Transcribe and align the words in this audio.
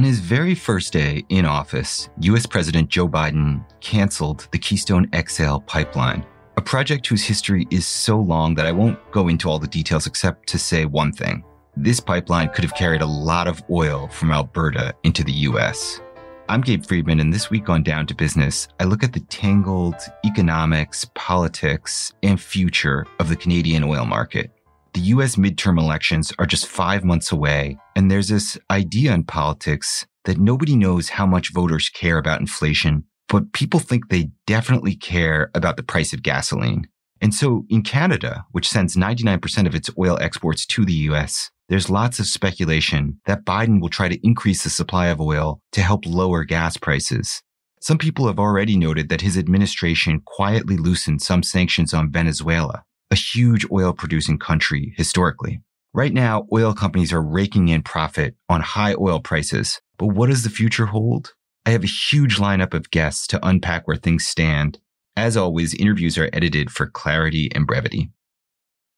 On 0.00 0.04
his 0.04 0.20
very 0.20 0.54
first 0.54 0.94
day 0.94 1.26
in 1.28 1.44
office, 1.44 2.08
US 2.20 2.46
President 2.46 2.88
Joe 2.88 3.06
Biden 3.06 3.62
canceled 3.82 4.48
the 4.50 4.56
Keystone 4.56 5.06
XL 5.14 5.58
pipeline, 5.66 6.24
a 6.56 6.62
project 6.62 7.06
whose 7.06 7.22
history 7.22 7.66
is 7.70 7.86
so 7.86 8.18
long 8.18 8.54
that 8.54 8.64
I 8.64 8.72
won't 8.72 8.98
go 9.10 9.28
into 9.28 9.50
all 9.50 9.58
the 9.58 9.66
details 9.66 10.06
except 10.06 10.48
to 10.48 10.58
say 10.58 10.86
one 10.86 11.12
thing. 11.12 11.44
This 11.76 12.00
pipeline 12.00 12.48
could 12.48 12.64
have 12.64 12.74
carried 12.74 13.02
a 13.02 13.06
lot 13.06 13.46
of 13.46 13.62
oil 13.70 14.08
from 14.08 14.32
Alberta 14.32 14.94
into 15.02 15.22
the 15.22 15.32
US. 15.50 16.00
I'm 16.48 16.62
Gabe 16.62 16.86
Friedman, 16.86 17.20
and 17.20 17.30
this 17.30 17.50
week 17.50 17.68
on 17.68 17.82
Down 17.82 18.06
to 18.06 18.14
Business, 18.14 18.68
I 18.80 18.84
look 18.84 19.04
at 19.04 19.12
the 19.12 19.20
tangled 19.20 20.00
economics, 20.24 21.04
politics, 21.14 22.14
and 22.22 22.40
future 22.40 23.06
of 23.18 23.28
the 23.28 23.36
Canadian 23.36 23.84
oil 23.84 24.06
market. 24.06 24.50
The 24.92 25.00
US 25.00 25.36
midterm 25.36 25.78
elections 25.78 26.32
are 26.38 26.46
just 26.46 26.66
five 26.66 27.04
months 27.04 27.30
away, 27.30 27.78
and 27.94 28.10
there's 28.10 28.28
this 28.28 28.58
idea 28.70 29.14
in 29.14 29.24
politics 29.24 30.06
that 30.24 30.38
nobody 30.38 30.74
knows 30.74 31.10
how 31.10 31.26
much 31.26 31.52
voters 31.52 31.88
care 31.88 32.18
about 32.18 32.40
inflation, 32.40 33.04
but 33.28 33.52
people 33.52 33.80
think 33.80 34.08
they 34.08 34.30
definitely 34.46 34.96
care 34.96 35.50
about 35.54 35.76
the 35.76 35.82
price 35.82 36.12
of 36.12 36.22
gasoline. 36.22 36.88
And 37.20 37.34
so 37.34 37.64
in 37.68 37.82
Canada, 37.82 38.44
which 38.50 38.68
sends 38.68 38.96
99% 38.96 39.66
of 39.66 39.74
its 39.74 39.90
oil 39.98 40.18
exports 40.20 40.66
to 40.66 40.84
the 40.84 41.08
US, 41.10 41.50
there's 41.68 41.88
lots 41.88 42.18
of 42.18 42.26
speculation 42.26 43.20
that 43.26 43.44
Biden 43.44 43.80
will 43.80 43.90
try 43.90 44.08
to 44.08 44.26
increase 44.26 44.64
the 44.64 44.70
supply 44.70 45.06
of 45.06 45.20
oil 45.20 45.60
to 45.72 45.82
help 45.82 46.04
lower 46.04 46.44
gas 46.44 46.76
prices. 46.76 47.42
Some 47.80 47.96
people 47.96 48.26
have 48.26 48.38
already 48.38 48.76
noted 48.76 49.08
that 49.08 49.20
his 49.20 49.38
administration 49.38 50.20
quietly 50.24 50.76
loosened 50.76 51.22
some 51.22 51.42
sanctions 51.42 51.94
on 51.94 52.10
Venezuela, 52.10 52.82
a 53.10 53.16
huge 53.16 53.66
oil 53.70 53.92
producing 53.92 54.38
country 54.38 54.94
historically. 54.96 55.60
Right 55.92 56.12
now, 56.12 56.46
oil 56.52 56.72
companies 56.72 57.12
are 57.12 57.22
raking 57.22 57.68
in 57.68 57.82
profit 57.82 58.36
on 58.48 58.60
high 58.60 58.94
oil 58.94 59.20
prices. 59.20 59.80
But 59.98 60.08
what 60.08 60.28
does 60.28 60.44
the 60.44 60.50
future 60.50 60.86
hold? 60.86 61.34
I 61.66 61.70
have 61.70 61.82
a 61.82 61.88
huge 61.88 62.36
lineup 62.36 62.72
of 62.72 62.90
guests 62.90 63.26
to 63.28 63.46
unpack 63.46 63.86
where 63.86 63.96
things 63.96 64.24
stand. 64.24 64.78
As 65.16 65.36
always, 65.36 65.74
interviews 65.74 66.16
are 66.16 66.30
edited 66.32 66.70
for 66.70 66.86
clarity 66.86 67.50
and 67.54 67.66
brevity. 67.66 68.10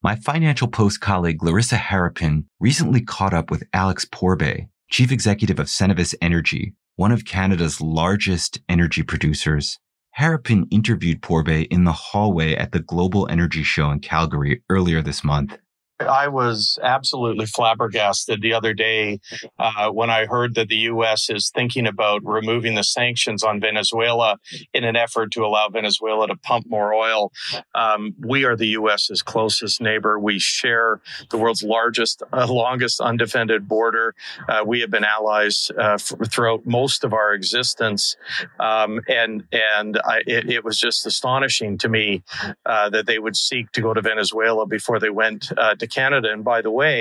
My 0.03 0.15
Financial 0.15 0.67
Post 0.67 1.01
colleague 1.01 1.39
Larysa 1.39 1.77
Harapyn 1.77 2.45
recently 2.59 3.01
caught 3.01 3.33
up 3.33 3.49
with 3.49 3.63
Alex 3.73 4.05
Pourbaix, 4.05 4.67
chief 4.89 5.11
executive 5.11 5.59
of 5.59 5.67
Cenovus 5.67 6.13
Energy, 6.21 6.73
one 6.95 7.11
of 7.11 7.25
Canada's 7.25 7.81
largest 7.81 8.61
energy 8.69 9.01
producers. 9.01 9.79
Harapyn 10.19 10.67
interviewed 10.69 11.21
Pourbaix 11.23 11.67
in 11.71 11.85
the 11.85 11.91
hallway 11.91 12.53
at 12.55 12.71
the 12.71 12.79
Global 12.79 13.27
Energy 13.29 13.63
Show 13.63 13.89
in 13.89 13.99
Calgary 13.99 14.61
earlier 14.69 15.01
this 15.01 15.23
month. 15.23 15.57
I 15.99 16.27
was 16.27 16.79
absolutely 16.81 17.45
flabbergasted 17.45 18.41
the 18.41 18.53
other 18.53 18.73
day 18.73 19.19
uh, 19.59 19.89
when 19.89 20.09
I 20.09 20.25
heard 20.25 20.55
that 20.55 20.67
the 20.67 20.75
U.S. 20.75 21.29
is 21.29 21.51
thinking 21.53 21.87
about 21.87 22.21
removing 22.23 22.75
the 22.75 22.83
sanctions 22.83 23.43
on 23.43 23.59
Venezuela 23.59 24.37
in 24.73 24.83
an 24.83 24.95
effort 24.95 25.31
to 25.33 25.45
allow 25.45 25.69
Venezuela 25.69 26.27
to 26.27 26.35
pump 26.35 26.65
more 26.67 26.93
oil. 26.93 27.31
Um, 27.75 28.15
we 28.19 28.43
are 28.45 28.55
the 28.55 28.67
U.S.'s 28.67 29.21
closest 29.21 29.81
neighbor. 29.81 30.19
We 30.19 30.39
share 30.39 30.99
the 31.29 31.37
world's 31.37 31.63
largest, 31.63 32.23
uh, 32.33 32.47
longest 32.47 32.99
undefended 32.99 33.67
border. 33.67 34.15
Uh, 34.49 34.63
we 34.65 34.81
have 34.81 34.89
been 34.89 35.03
allies 35.03 35.71
uh, 35.77 35.93
f- 35.93 36.13
throughout 36.29 36.65
most 36.65 37.03
of 37.03 37.13
our 37.13 37.33
existence, 37.33 38.15
um, 38.59 38.99
and 39.07 39.43
and 39.51 39.99
I, 40.03 40.21
it, 40.25 40.49
it, 40.49 40.63
was 40.63 40.79
just 40.79 41.05
astonishing 41.05 41.77
to 41.79 41.89
me 41.89 42.23
uh, 42.65 42.89
that 42.89 43.05
they 43.05 43.19
would 43.19 43.35
seek 43.35 43.71
to 43.73 43.81
go 43.81 43.93
to 43.93 44.01
Venezuela 44.01 44.65
before 44.65 44.99
they 44.99 45.09
went 45.09 45.51
uh, 45.57 45.75
to 45.83 45.87
Canada. 45.99 46.27
And 46.33 46.43
by 46.53 46.59
the 46.61 46.73
way, 46.81 46.97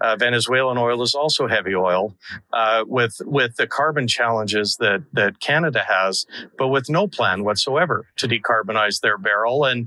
uh, 0.00 0.16
Venezuelan 0.16 0.78
oil 0.78 1.02
is 1.02 1.14
also 1.14 1.42
heavy 1.56 1.74
oil 1.74 2.02
uh, 2.60 2.80
with 2.86 3.14
with 3.38 3.52
the 3.56 3.66
carbon 3.78 4.06
challenges 4.18 4.68
that 4.84 5.00
that 5.12 5.32
Canada 5.48 5.82
has, 5.96 6.26
but 6.58 6.68
with 6.74 6.86
no 6.98 7.06
plan 7.16 7.38
whatsoever 7.48 7.96
to 8.20 8.26
decarbonize 8.34 8.96
their 9.00 9.18
barrel 9.18 9.58
and 9.70 9.80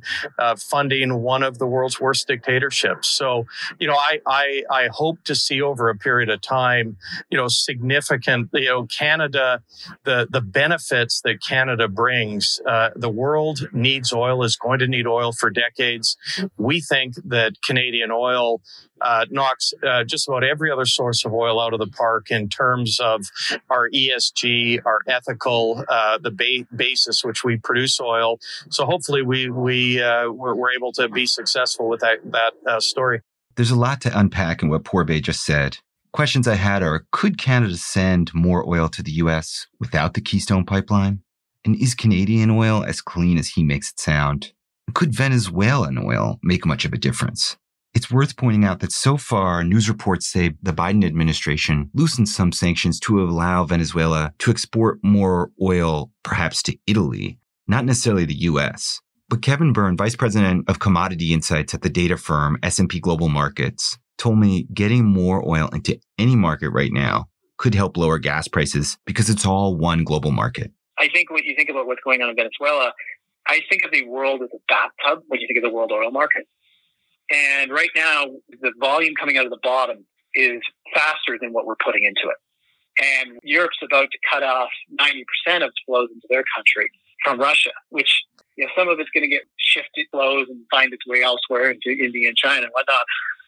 uh, 0.43 0.55
funding 0.73 1.09
one 1.35 1.43
of 1.49 1.57
the 1.59 1.67
world's 1.73 1.99
worst 1.99 2.27
dictatorships. 2.27 3.07
So, 3.07 3.45
you 3.79 3.87
know, 3.87 3.99
I, 4.11 4.13
I 4.41 4.45
I 4.81 4.83
hope 5.01 5.17
to 5.29 5.35
see 5.35 5.61
over 5.61 5.89
a 5.89 5.95
period 6.07 6.29
of 6.29 6.39
time, 6.41 6.97
you 7.29 7.37
know, 7.37 7.47
significant, 7.47 8.49
you 8.53 8.69
know, 8.71 8.81
Canada, 8.85 9.61
the 10.03 10.27
the 10.29 10.41
benefits 10.41 11.21
that 11.25 11.37
Canada 11.51 11.87
brings. 11.87 12.61
Uh, 12.65 12.89
the 12.95 13.09
world 13.23 13.57
needs 13.71 14.09
oil, 14.13 14.43
is 14.43 14.55
going 14.55 14.79
to 14.79 14.87
need 14.87 15.07
oil 15.07 15.31
for 15.31 15.49
decades. 15.49 16.17
We 16.57 16.81
think 16.81 17.09
that 17.35 17.51
Canadian 17.61 18.11
oil 18.11 18.24
oil 18.25 18.61
uh, 19.01 19.25
knocks 19.29 19.73
uh, 19.85 20.03
just 20.03 20.27
about 20.27 20.43
every 20.43 20.71
other 20.71 20.85
source 20.85 21.25
of 21.25 21.33
oil 21.33 21.59
out 21.61 21.73
of 21.73 21.79
the 21.79 21.87
park 21.87 22.31
in 22.31 22.49
terms 22.49 22.99
of 22.99 23.25
our 23.69 23.89
ESG, 23.89 24.81
our 24.85 24.99
ethical, 25.07 25.83
uh, 25.89 26.17
the 26.17 26.31
ba- 26.31 26.75
basis 26.75 27.23
which 27.23 27.43
we 27.43 27.57
produce 27.57 27.99
oil. 27.99 28.39
So 28.69 28.85
hopefully 28.85 29.21
we 29.21 29.49
we 29.49 30.01
uh, 30.01 30.29
we're, 30.31 30.55
we're, 30.55 30.71
able 30.75 30.91
to 30.93 31.07
be 31.07 31.25
successful 31.25 31.87
with 31.87 32.01
that 32.01 32.19
that 32.31 32.53
uh, 32.67 32.79
story. 32.79 33.21
There's 33.55 33.71
a 33.71 33.75
lot 33.87 34.01
to 34.01 34.19
unpack 34.19 34.61
in 34.61 34.69
what 34.69 34.83
Pourbaix 34.83 35.23
just 35.23 35.45
said. 35.45 35.77
Questions 36.11 36.47
I 36.47 36.55
had 36.55 36.83
are: 36.83 37.05
Could 37.11 37.37
Canada 37.37 37.77
send 37.77 38.33
more 38.33 38.67
oil 38.67 38.89
to 38.89 39.03
the 39.03 39.11
U.S. 39.23 39.67
without 39.79 40.13
the 40.13 40.21
Keystone 40.21 40.65
Pipeline? 40.65 41.21
And 41.65 41.75
is 41.81 41.95
Canadian 41.95 42.51
oil 42.51 42.83
as 42.83 43.01
clean 43.01 43.37
as 43.39 43.49
he 43.49 43.63
makes 43.63 43.91
it 43.91 43.99
sound? 43.99 44.53
Could 44.93 45.15
Venezuelan 45.15 45.97
oil 45.97 46.39
make 46.43 46.65
much 46.65 46.85
of 46.85 46.93
a 46.93 46.97
difference? 46.97 47.57
It's 47.95 48.11
worth 48.11 48.35
pointing 48.35 48.65
out 48.65 48.81
that 48.81 48.91
so 48.91 49.15
far, 49.15 49.63
news 49.63 49.87
reports 49.87 50.27
say 50.27 50.51
the 50.61 50.73
Biden 50.73 51.05
administration 51.05 51.89
loosened 51.93 52.27
some 52.27 52.51
sanctions 52.51 52.99
to 52.99 53.21
allow 53.21 53.63
Venezuela 53.63 54.33
to 54.39 54.51
export 54.51 54.99
more 55.01 55.49
oil, 55.61 56.11
perhaps 56.21 56.61
to 56.63 56.77
Italy, 56.85 57.39
not 57.67 57.85
necessarily 57.85 58.25
the 58.25 58.35
US. 58.51 58.99
But 59.29 59.41
Kevin 59.41 59.71
Birn, 59.71 59.95
vice 59.95 60.15
president 60.15 60.69
of 60.69 60.79
commodity 60.79 61.33
insights 61.33 61.73
at 61.73 61.83
the 61.83 61.89
data 61.89 62.17
firm 62.17 62.57
S&P 62.61 62.99
Global 62.99 63.29
Markets, 63.29 63.97
told 64.17 64.39
me 64.39 64.67
getting 64.73 65.05
more 65.05 65.47
oil 65.47 65.69
into 65.69 65.97
any 66.19 66.35
market 66.35 66.71
right 66.71 66.91
now 66.91 67.29
could 67.57 67.73
help 67.73 67.95
lower 67.95 68.19
gas 68.19 68.49
prices 68.49 68.97
because 69.05 69.29
it's 69.29 69.45
all 69.45 69.77
one 69.77 70.03
global 70.03 70.31
market. 70.31 70.71
I 70.99 71.07
think 71.07 71.31
when 71.31 71.45
you 71.45 71.55
think 71.55 71.69
about 71.69 71.87
what's 71.87 72.01
going 72.03 72.21
on 72.21 72.29
in 72.29 72.35
Venezuela, 72.35 72.91
I 73.47 73.61
think 73.69 73.83
of 73.85 73.91
the 73.91 74.05
world 74.05 74.41
as 74.43 74.49
a 74.53 74.59
bathtub 74.67 75.23
when 75.29 75.39
you 75.39 75.47
think 75.47 75.63
of 75.63 75.63
the 75.63 75.73
world 75.73 75.93
oil 75.93 76.11
market. 76.11 76.45
And 77.65 77.73
right 77.73 77.89
now, 77.95 78.27
the 78.61 78.73
volume 78.79 79.15
coming 79.19 79.39
out 79.39 79.45
of 79.45 79.49
the 79.49 79.57
bottom 79.63 80.05
is 80.35 80.61
faster 80.93 81.39
than 81.41 81.51
what 81.51 81.65
we're 81.65 81.81
putting 81.83 82.03
into 82.03 82.29
it. 82.29 82.37
And 83.03 83.39
Europe's 83.41 83.79
about 83.83 84.09
to 84.11 84.17
cut 84.31 84.43
off 84.43 84.69
90% 85.01 85.65
of 85.65 85.71
flows 85.87 86.09
into 86.13 86.27
their 86.29 86.43
country 86.55 86.91
from 87.23 87.39
Russia, 87.39 87.71
which 87.89 88.21
you 88.55 88.65
know, 88.65 88.71
some 88.77 88.87
of 88.87 88.99
it's 88.99 89.09
going 89.09 89.23
to 89.23 89.29
get 89.29 89.45
shifted 89.57 90.05
flows 90.11 90.45
and 90.47 90.61
find 90.69 90.93
its 90.93 91.07
way 91.07 91.23
elsewhere 91.23 91.71
into 91.71 91.89
India 91.89 92.27
and 92.27 92.37
China 92.37 92.65
and 92.65 92.71
whatnot. 92.71 93.03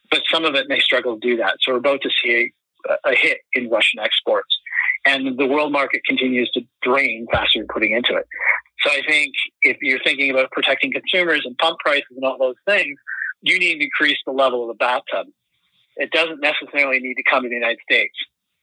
But 0.10 0.24
some 0.34 0.46
of 0.46 0.56
it 0.56 0.68
may 0.68 0.80
struggle 0.80 1.20
to 1.20 1.20
do 1.20 1.38
that. 1.38 1.58
So 1.62 1.74
we're 1.74 1.78
about 1.78 2.02
to 2.02 2.10
see 2.10 2.54
a, 2.90 3.12
a 3.12 3.16
hit 3.16 3.42
in 3.54 3.70
Russian 3.70 4.00
exports. 4.00 4.50
And 5.06 5.38
the 5.38 5.46
world 5.46 5.72
market 5.72 6.02
continues 6.08 6.50
to 6.56 6.62
drain 6.82 7.28
faster 7.32 7.60
than 7.60 7.68
putting 7.72 7.92
into 7.92 8.16
it. 8.16 8.26
So 8.82 8.90
I 8.90 9.02
think 9.08 9.36
if 9.62 9.78
you're 9.82 10.02
thinking 10.04 10.32
about 10.32 10.50
protecting 10.50 10.92
consumers 10.92 11.44
and 11.46 11.56
pump 11.60 11.78
prices 11.86 12.08
and 12.16 12.26
all 12.26 12.40
those 12.40 12.56
things, 12.68 12.98
you 13.42 13.60
need 13.60 13.78
to 13.80 13.84
increase 13.84 14.18
the 14.26 14.32
level 14.32 14.64
of 14.64 14.70
the 14.70 14.78
bathtub. 14.80 15.28
It 15.96 16.12
doesn't 16.12 16.42
necessarily 16.42 17.00
need 17.00 17.16
to 17.16 17.24
come 17.24 17.44
to 17.44 17.50
the 17.50 17.56
United 17.56 17.80
States. 17.90 18.14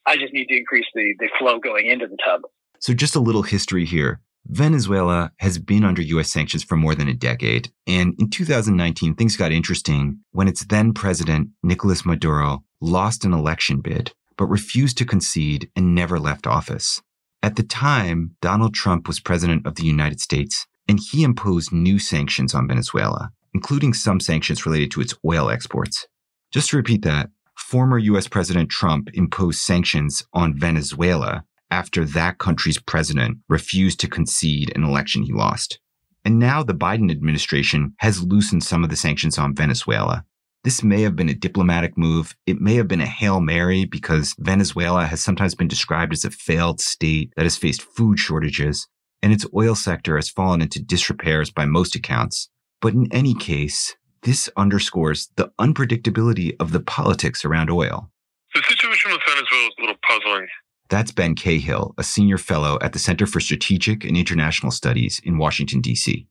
I 0.06 0.16
just 0.16 0.32
need 0.32 0.46
to 0.46 0.56
increase 0.56 0.86
the, 0.94 1.14
the 1.18 1.28
flow 1.38 1.58
going 1.58 1.86
into 1.86 2.06
the 2.06 2.18
tub. 2.24 2.42
So, 2.78 2.92
just 2.92 3.16
a 3.16 3.20
little 3.20 3.42
history 3.42 3.84
here. 3.84 4.20
Venezuela 4.46 5.32
has 5.38 5.58
been 5.58 5.84
under 5.84 6.02
US 6.02 6.30
sanctions 6.30 6.62
for 6.62 6.76
more 6.76 6.94
than 6.94 7.08
a 7.08 7.14
decade. 7.14 7.72
And 7.86 8.14
in 8.18 8.28
2019, 8.28 9.14
things 9.14 9.38
got 9.38 9.52
interesting 9.52 10.20
when 10.32 10.48
its 10.48 10.66
then 10.66 10.92
president, 10.92 11.48
Nicolas 11.62 12.04
Maduro, 12.04 12.62
lost 12.80 13.24
an 13.24 13.32
election 13.32 13.80
bid, 13.80 14.12
but 14.36 14.46
refused 14.46 14.98
to 14.98 15.06
concede 15.06 15.70
and 15.74 15.94
never 15.94 16.18
left 16.18 16.47
office. 16.47 17.00
At 17.42 17.56
the 17.56 17.62
time, 17.62 18.36
Donald 18.42 18.74
Trump 18.74 19.06
was 19.09 19.18
president 19.18 19.66
of 19.66 19.77
the 19.77 19.84
United 19.84 20.20
States, 20.20 20.66
and 20.86 21.00
he 21.00 21.22
imposed 21.22 21.72
new 21.72 21.98
sanctions 21.98 22.54
on 22.54 22.68
Venezuela 22.68 23.32
including 23.54 23.95
some 23.95 24.21
sanctions 24.21 24.66
related 24.66 24.91
to 24.91 25.01
its 25.01 25.15
oil 25.24 25.48
exports. 25.48 26.06
Just 26.53 26.71
to 26.71 26.77
repeat 26.77 27.03
that, 27.03 27.30
former 27.56 27.98
US 27.98 28.28
President 28.28 28.68
Trump 28.68 29.09
imposed 29.15 29.60
sanctions 29.60 30.22
on 30.33 30.59
Venezuela 30.59 31.45
after 31.71 32.04
that 32.04 32.39
country's 32.39 32.78
president 32.78 33.39
refused 33.48 33.98
to 34.01 34.09
concede 34.09 34.72
an 34.77 34.84
election 34.84 35.22
he 35.22 35.33
lost. 35.33 35.78
And 36.24 36.39
now 36.39 36.62
the 36.62 36.74
Biden 36.74 37.10
administration 37.10 37.95
has 37.98 38.22
loosened 38.22 38.65
some 38.65 38.84
of 38.84 38.91
the 38.91 38.97
sanctions 38.97 39.39
on 39.39 39.54
Venezuela. 39.54 40.24
This 40.62 40.83
may 40.83 41.03
have 41.03 41.15
been 41.15 41.28
a 41.28 41.34
diplomatic 41.34 41.98
move. 41.98 42.34
It 42.47 42.60
may 42.60 42.77
have 42.77 42.89
been 42.89 43.03
a 43.03 43.06
Hail 43.06 43.41
Mary 43.41 43.84
because 43.84 44.34
Venezuela 44.39 45.04
has 45.04 45.21
sometimes 45.21 45.54
been 45.54 45.68
described 45.68 46.15
as 46.15 46.24
a 46.24 46.30
failed 46.30 46.80
state 46.80 47.33
that 47.36 47.45
has 47.45 47.59
faced 47.59 47.83
food 47.83 48.18
shortages, 48.18 48.89
and 49.22 49.33
its 49.33 49.45
oil 49.54 49.74
sector 49.74 50.16
has 50.16 50.30
fallen 50.30 50.62
into 50.62 50.83
disrepairs 50.83 51.51
by 51.51 51.66
most 51.66 51.95
accounts. 51.95 52.48
But 52.80 52.94
in 52.94 53.12
any 53.12 53.34
case, 53.34 53.97
this 54.22 54.48
underscores 54.56 55.30
the 55.36 55.53
unpredictability 55.60 56.56
of 56.59 56.72
the 56.72 56.80
politics 56.80 57.44
around 57.44 57.71
oil. 57.71 58.10
The 58.54 58.62
situation 58.62 59.10
with 59.10 59.21
Venezuela 59.26 59.66
is 59.66 59.74
a 59.78 59.80
little 59.80 60.00
puzzling. 60.09 60.48
That's 60.88 61.12
Ben 61.12 61.34
Cahill, 61.34 61.94
a 61.98 62.04
senior 62.04 62.38
fellow 62.38 62.78
at 62.80 62.92
the 62.92 62.98
Center 62.98 63.26
for 63.26 63.41
Strategic 63.41 64.04
and 64.04 64.16
International 64.16 64.71
Studies 64.71 65.21
in 65.24 65.38
Washington, 65.38 65.80
D.C. 65.80 66.26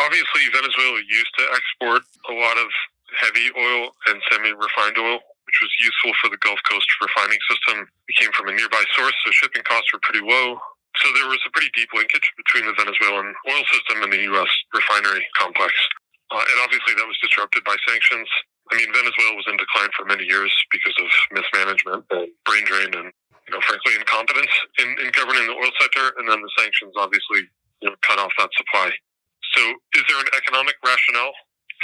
Obviously, 0.00 0.42
Venezuela 0.52 1.00
used 1.08 1.32
to 1.38 1.44
export 1.54 2.02
a 2.28 2.34
lot 2.34 2.58
of 2.58 2.68
heavy 3.20 3.48
oil 3.56 3.92
and 4.08 4.20
semi 4.30 4.50
refined 4.50 4.98
oil, 4.98 5.20
which 5.46 5.58
was 5.62 5.70
useful 5.80 6.12
for 6.20 6.28
the 6.28 6.38
Gulf 6.38 6.58
Coast 6.68 6.86
refining 7.00 7.38
system. 7.48 7.86
It 8.08 8.16
came 8.16 8.32
from 8.32 8.48
a 8.48 8.52
nearby 8.52 8.82
source, 8.96 9.14
so 9.24 9.30
shipping 9.32 9.62
costs 9.62 9.92
were 9.92 10.00
pretty 10.02 10.24
low. 10.24 10.58
So 11.02 11.10
there 11.18 11.26
was 11.26 11.42
a 11.42 11.50
pretty 11.50 11.74
deep 11.74 11.90
linkage 11.90 12.30
between 12.38 12.62
the 12.62 12.78
Venezuelan 12.78 13.34
oil 13.50 13.64
system 13.74 14.06
and 14.06 14.10
the 14.14 14.22
U.S. 14.38 14.46
refinery 14.70 15.26
complex. 15.34 15.74
Uh, 16.30 16.38
and 16.38 16.58
obviously, 16.62 16.94
that 16.94 17.10
was 17.10 17.18
disrupted 17.18 17.66
by 17.66 17.74
sanctions. 17.82 18.30
I 18.70 18.78
mean, 18.78 18.86
Venezuela 18.94 19.34
was 19.34 19.50
in 19.50 19.58
decline 19.58 19.90
for 19.98 20.06
many 20.06 20.22
years 20.22 20.54
because 20.70 20.94
of 21.02 21.10
mismanagement 21.34 22.06
and 22.14 22.30
brain 22.46 22.62
drain 22.70 22.94
and, 22.94 23.10
you 23.10 23.50
know, 23.50 23.58
frankly, 23.66 23.98
incompetence 23.98 24.54
in, 24.78 24.94
in 25.02 25.10
governing 25.10 25.50
the 25.50 25.58
oil 25.58 25.74
sector. 25.82 26.14
And 26.22 26.30
then 26.30 26.38
the 26.38 26.52
sanctions 26.54 26.94
obviously, 26.94 27.50
you 27.82 27.90
know, 27.90 27.98
cut 28.06 28.22
off 28.22 28.30
that 28.38 28.54
supply. 28.54 28.94
So 29.58 29.60
is 29.98 30.06
there 30.06 30.22
an 30.22 30.30
economic 30.38 30.78
rationale 30.86 31.34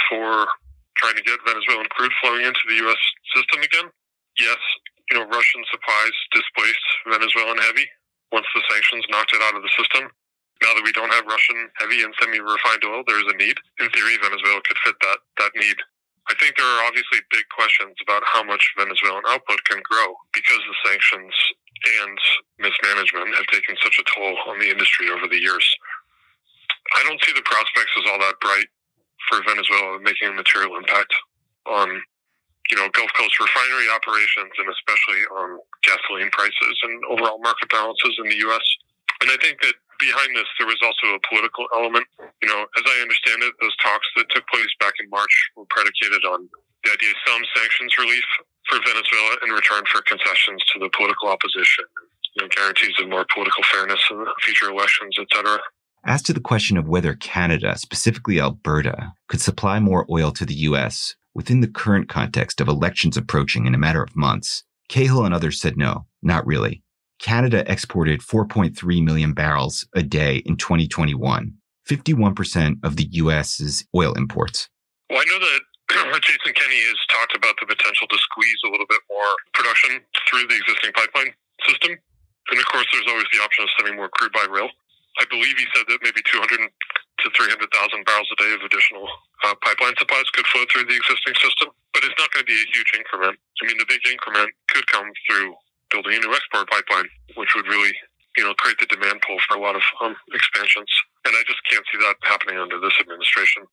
for 0.07 0.47
trying 0.95 1.19
to 1.19 1.25
get 1.27 1.43
Venezuelan 1.43 1.91
crude 1.91 2.15
flowing 2.23 2.47
into 2.47 2.63
the 2.71 2.79
U.S. 2.87 3.01
system 3.35 3.67
again? 3.67 3.91
Yes. 4.39 4.63
You 5.11 5.19
know, 5.19 5.27
Russian 5.27 5.61
supplies 5.67 6.15
displaced 6.31 6.87
Venezuelan 7.03 7.59
heavy 7.59 7.83
once 8.31 8.47
the 8.53 8.63
sanctions 8.69 9.05
knocked 9.09 9.33
it 9.33 9.41
out 9.41 9.55
of 9.55 9.63
the 9.63 9.73
system. 9.77 10.09
Now 10.61 10.75
that 10.75 10.83
we 10.83 10.91
don't 10.91 11.13
have 11.13 11.25
Russian 11.25 11.71
heavy 11.79 12.03
and 12.03 12.13
semi-refined 12.19 12.83
oil, 12.83 13.03
there 13.07 13.19
is 13.19 13.31
a 13.31 13.37
need. 13.37 13.55
In 13.79 13.89
theory, 13.91 14.19
Venezuela 14.19 14.59
could 14.67 14.77
fit 14.83 14.95
that, 15.01 15.19
that 15.39 15.51
need. 15.55 15.77
I 16.29 16.35
think 16.37 16.57
there 16.57 16.67
are 16.67 16.85
obviously 16.85 17.25
big 17.31 17.47
questions 17.49 17.95
about 18.03 18.21
how 18.27 18.43
much 18.43 18.61
Venezuelan 18.77 19.23
output 19.29 19.63
can 19.65 19.81
grow 19.81 20.13
because 20.33 20.61
the 20.61 20.77
sanctions 20.85 21.33
and 22.03 22.17
mismanagement 22.59 23.33
have 23.33 23.47
taken 23.47 23.73
such 23.81 23.97
a 23.97 24.05
toll 24.13 24.37
on 24.45 24.59
the 24.59 24.69
industry 24.69 25.09
over 25.09 25.25
the 25.25 25.41
years. 25.41 25.65
I 26.95 27.03
don't 27.07 27.21
see 27.23 27.33
the 27.33 27.45
prospects 27.45 27.93
as 27.97 28.05
all 28.11 28.19
that 28.19 28.39
bright 28.41 28.67
for 29.29 29.41
Venezuela 29.47 29.99
making 30.01 30.29
a 30.29 30.33
material 30.33 30.77
impact 30.77 31.13
on, 31.65 32.01
you 32.71 32.77
know, 32.77 32.87
Gulf 32.93 33.09
Coast 33.17 33.33
refinery 33.39 33.89
operations 33.89 34.53
and 34.57 34.69
especially 34.69 35.21
on 35.33 35.59
gasoline 35.81 36.29
prices 36.29 36.75
and 36.83 37.01
overall 37.09 37.41
market 37.41 37.69
balances 37.69 38.13
in 38.21 38.29
the 38.29 38.39
U.S. 38.49 38.65
And 39.21 39.29
I 39.33 39.37
think 39.41 39.61
that 39.61 39.73
behind 39.99 40.31
this, 40.37 40.47
there 40.57 40.69
was 40.69 40.79
also 40.85 41.17
a 41.17 41.21
political 41.27 41.65
element. 41.75 42.05
You 42.41 42.49
know, 42.49 42.61
as 42.77 42.85
I 42.85 42.97
understand 43.01 43.43
it, 43.43 43.53
those 43.59 43.75
talks 43.83 44.07
that 44.15 44.29
took 44.29 44.47
place 44.47 44.71
back 44.79 44.93
in 45.01 45.09
March 45.09 45.33
were 45.57 45.67
predicated 45.69 46.23
on 46.23 46.47
the 46.83 46.91
idea 46.93 47.11
of 47.11 47.19
some 47.27 47.43
sanctions 47.55 47.91
relief 47.99 48.23
for 48.71 48.79
Venezuela 48.79 49.35
in 49.43 49.51
return 49.51 49.83
for 49.91 50.01
concessions 50.07 50.63
to 50.73 50.79
the 50.79 50.89
political 50.95 51.27
opposition, 51.27 51.85
you 52.37 52.43
know, 52.43 52.49
guarantees 52.55 52.95
of 52.99 53.09
more 53.09 53.25
political 53.33 53.63
fairness 53.71 53.99
in 54.09 54.23
future 54.45 54.69
elections, 54.69 55.17
etc. 55.19 55.59
As 56.05 56.21
to 56.23 56.33
the 56.33 56.39
question 56.39 56.77
of 56.77 56.87
whether 56.87 57.13
Canada, 57.15 57.77
specifically 57.77 58.39
Alberta, 58.39 59.13
could 59.27 59.41
supply 59.41 59.79
more 59.79 60.05
oil 60.09 60.31
to 60.31 60.45
the 60.45 60.55
U.S. 60.71 61.15
within 61.33 61.61
the 61.61 61.67
current 61.67 62.09
context 62.09 62.61
of 62.61 62.67
elections 62.67 63.17
approaching 63.17 63.65
in 63.65 63.75
a 63.75 63.79
matter 63.79 64.03
of 64.03 64.15
months, 64.15 64.63
Cahill 64.89 65.25
and 65.25 65.33
others 65.33 65.59
said 65.59 65.77
no, 65.77 66.05
not 66.21 66.45
really. 66.45 66.83
Canada 67.19 67.69
exported 67.71 68.21
4.3 68.21 69.03
million 69.03 69.33
barrels 69.33 69.85
a 69.93 70.01
day 70.01 70.37
in 70.45 70.55
2021, 70.55 71.53
51% 71.87 72.79
of 72.83 72.95
the 72.95 73.07
U.S.'s 73.11 73.85
oil 73.95 74.13
imports. 74.13 74.69
Well, 75.09 75.19
I 75.19 75.25
know 75.25 75.39
that 76.13 76.21
Jason 76.21 76.53
Kenney 76.53 76.81
has 76.87 76.99
talked 77.11 77.35
about 77.35 77.55
the 77.59 77.67
potential 77.67 78.07
to 78.07 78.17
squeeze 78.17 78.59
a 78.65 78.69
little 78.69 78.87
bit 78.87 79.01
more 79.11 79.31
production 79.53 79.99
through 80.29 80.47
the 80.47 80.55
existing 80.55 80.93
pipeline 80.93 81.33
system. 81.67 81.97
And 82.51 82.57
of 82.57 82.65
course, 82.71 82.87
there's 82.93 83.05
always 83.09 83.27
the 83.33 83.43
option 83.43 83.63
of 83.63 83.69
sending 83.77 83.95
more 83.95 84.09
crude 84.09 84.31
by 84.31 84.47
rail. 84.49 84.69
I 85.19 85.25
believe 85.29 85.57
he 85.57 85.67
said 85.75 85.85
that 85.89 85.99
maybe 86.01 86.21
200 86.23 86.71
to 87.23 87.29
300,000 87.35 87.61
barrels 88.05 88.29
a 88.31 88.37
day 88.39 88.51
of 88.55 88.61
additional 88.63 89.05
uh, 89.43 89.55
pipeline 89.63 89.95
supplies 89.99 90.27
could 90.31 90.47
flow 90.47 90.63
through 90.71 90.87
the 90.87 90.97
existing 90.97 91.35
system, 91.39 91.69
but 91.93 92.03
it's 92.03 92.17
not 92.17 92.31
going 92.31 92.43
to 92.45 92.49
be 92.49 92.57
a 92.57 92.69
huge 92.71 92.91
increment. 92.95 93.35
I 93.35 93.63
mean, 93.67 93.77
the 93.77 93.89
big 93.89 94.03
increment 94.07 94.51
could 94.71 94.85
come 94.87 95.07
through 95.27 95.55
building 95.91 96.15
a 96.17 96.21
new 96.23 96.33
export 96.33 96.69
pipeline, 96.69 97.09
which 97.35 97.51
would 97.55 97.67
really, 97.67 97.93
you 98.37 98.43
know, 98.45 98.53
create 98.57 98.79
the 98.79 98.89
demand 98.89 99.21
pull 99.25 99.39
for 99.47 99.57
a 99.57 99.61
lot 99.61 99.75
of 99.75 99.83
um, 100.01 100.15
expansions. 100.31 100.89
And 101.25 101.35
I 101.35 101.41
just 101.47 101.59
can't 101.67 101.85
see 101.91 101.99
that 102.03 102.19
happening 102.23 102.57
under 102.57 102.79
this 102.79 102.95
administration. 103.01 103.65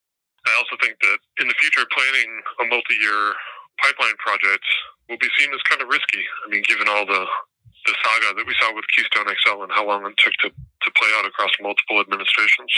I 0.47 0.55
also 0.59 0.79
think 0.79 0.99
that 1.03 1.19
in 1.43 1.47
the 1.51 1.59
future, 1.59 1.83
planning 1.91 2.31
a 2.63 2.65
multi-year 2.71 3.35
pipeline 3.83 4.17
project 4.23 4.65
will 5.11 5.19
be 5.19 5.31
seen 5.39 5.53
as 5.53 5.63
kind 5.67 5.83
of 5.83 5.89
risky. 5.91 6.23
I 6.47 6.51
mean, 6.51 6.63
given 6.67 6.89
all 6.89 7.05
the 7.07 7.27
the 7.87 7.95
saga 8.03 8.35
that 8.35 8.47
we 8.47 8.55
saw 8.59 8.75
with 8.75 8.85
Keystone 8.91 9.31
XL 9.31 9.63
and 9.63 9.71
how 9.71 9.87
long 9.87 10.05
it 10.07 10.19
took 10.19 10.35
to, 10.43 10.51
to 10.51 10.89
play 10.99 11.11
out 11.17 11.25
across 11.25 11.55
multiple 11.63 12.03
administrations. 12.03 12.71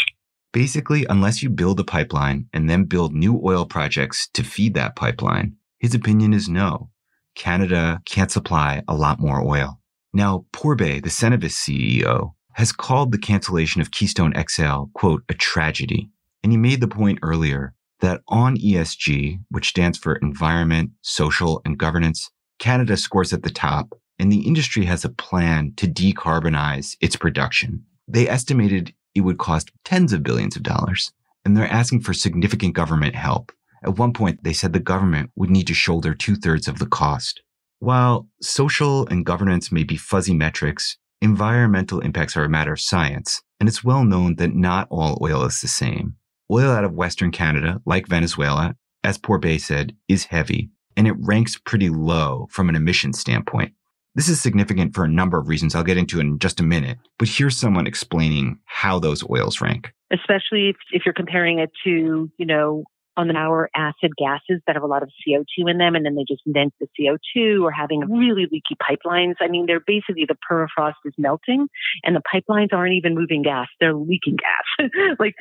Basically, 0.53 1.05
unless 1.09 1.43
you 1.43 1.51
build 1.51 1.79
a 1.79 1.85
pipeline 1.85 2.49
and 2.53 2.69
then 2.69 2.85
build 2.85 3.13
new 3.13 3.41
oil 3.45 3.67
projects 3.67 4.29
to 4.33 4.43
feed 4.43 4.75
that 4.75 4.97
pipeline, 4.97 5.57
his 5.79 5.95
opinion 5.95 6.33
is 6.33 6.49
no. 6.49 6.91
Canada 7.35 8.01
can't 8.07 8.31
supply 8.31 8.83
a 8.89 8.95
lot 8.95 9.21
more 9.21 9.41
oil. 9.41 9.81
Now, 10.13 10.47
Pourbaix, 10.53 11.03
the 11.03 11.11
Cenovus 11.11 11.53
CEO, 11.53 12.33
has 12.55 12.73
called 12.73 13.13
the 13.13 13.19
cancellation 13.19 13.81
of 13.81 13.91
Keystone 13.91 14.33
XL, 14.49 14.87
quote, 14.95 15.23
a 15.29 15.35
tragedy. 15.35 16.11
And 16.43 16.51
he 16.51 16.59
made 16.59 16.81
the 16.81 16.89
point 16.89 17.21
earlier 17.23 17.75
that 18.01 18.23
on 18.29 18.57
ESG, 18.57 19.41
which 19.51 19.69
stands 19.69 19.99
for 19.99 20.17
environment, 20.17 20.91
social, 21.03 21.61
and 21.65 21.79
governance, 21.79 22.31
Canada 22.59 22.97
scores 22.97 23.33
at 23.33 23.43
the 23.43 23.51
top, 23.51 23.93
and 24.19 24.33
the 24.33 24.47
industry 24.47 24.85
has 24.87 25.05
a 25.05 25.11
plan 25.11 25.73
to 25.77 25.87
decarbonize 25.87 26.97
its 27.01 27.17
production. 27.17 27.85
They 28.09 28.29
estimated 28.29 28.95
it 29.19 29.23
would 29.23 29.39
cost 29.39 29.71
tens 29.85 30.13
of 30.13 30.23
billions 30.23 30.57
of 30.57 30.63
dollars, 30.63 31.13
and 31.45 31.57
they're 31.57 31.71
asking 31.71 32.01
for 32.01 32.15
significant 32.15 32.75
government 32.75 33.15
help. 33.15 33.53
At 33.85 33.99
one 33.99 34.13
point, 34.13 34.43
they 34.43 34.53
said 34.53 34.73
the 34.73 34.81
government 34.81 35.31
would 35.37 35.51
need 35.51 35.67
to 35.69 35.75
shoulder 35.75 36.15
two 36.15 36.37
thirds 36.37 36.67
of 36.67 36.79
the 36.79 36.87
cost. 36.87 37.43
While 37.79 38.29
social 38.43 39.07
and 39.07 39.25
governance 39.25 39.71
may 39.71 39.85
be 39.85 39.97
fuzzy 39.97 40.35
metrics, 40.35 40.97
environmental 41.21 42.01
impacts 42.01 42.37
are 42.37 42.45
a 42.45 42.49
matter 42.49 42.73
of 42.73 42.81
science, 42.81 43.41
and 43.61 43.69
it's 43.69 43.85
well 43.85 44.05
known 44.05 44.37
that 44.37 44.55
not 44.55 44.89
all 44.91 45.19
oil 45.23 45.45
is 45.45 45.61
the 45.61 45.69
same. 45.69 46.17
Oil 46.51 46.71
out 46.71 46.85
of 46.85 46.95
Western 46.95 47.31
Canada, 47.31 47.81
like 47.85 48.09
Venezuela, 48.09 48.75
as 49.05 49.19
Pourbaix 49.19 49.65
said, 49.65 49.95
is 50.09 50.25
heavy, 50.25 50.71
and 50.97 51.07
it 51.07 51.15
ranks 51.19 51.57
pretty 51.57 51.89
low 51.89 52.49
from 52.51 52.69
an 52.69 52.75
emission 52.75 53.13
standpoint. 53.13 53.73
This 54.19 54.29
is 54.29 54.41
significant 54.41 54.97
for 54.97 55.05
a 55.05 55.09
number 55.09 55.39
of 55.39 55.47
reasons 55.47 55.77
I'll 55.77 55.85
get 55.85 55.97
into 55.97 56.19
in 56.19 56.41
just 56.41 56.59
a 56.59 56.65
minute, 56.65 56.99
but 57.21 57.29
here's 57.29 57.57
someone 57.57 57.87
explaining 57.87 58.59
how 58.65 58.99
those 58.99 59.23
oils 59.31 59.61
rank. 59.61 59.93
Especially 60.13 60.71
if, 60.71 60.77
if 60.91 61.03
you're 61.07 61.15
comparing 61.15 61.61
it 61.61 61.71
to, 61.85 62.29
you 62.37 62.45
know, 62.45 62.83
on 63.17 63.31
sour 63.33 63.71
acid 63.77 64.11
gases 64.19 64.61
that 64.67 64.75
have 64.75 64.83
a 64.83 64.89
lot 64.89 65.05
of 65.05 65.11
CO2 65.23 65.71
in 65.71 65.79
them, 65.79 65.95
and 65.95 66.05
then 66.05 66.17
they 66.17 66.25
just 66.27 66.43
vent 66.49 66.75
the 66.81 66.89
CO2 66.99 67.63
or 67.63 67.71
having 67.71 68.01
really 68.11 68.49
leaky 68.51 68.75
pipelines. 68.83 69.35
I 69.41 69.47
mean, 69.47 69.67
they're 69.67 69.79
basically 69.87 70.27
the 70.27 70.35
permafrost 70.51 70.95
is 71.05 71.15
melting 71.17 71.69
and 72.03 72.17
the 72.17 72.23
pipelines 72.35 72.73
aren't 72.73 72.95
even 72.95 73.15
moving 73.15 73.43
gas, 73.43 73.69
they're 73.79 73.95
leaking 73.95 74.35
gas. 74.35 74.91
like, 75.21 75.35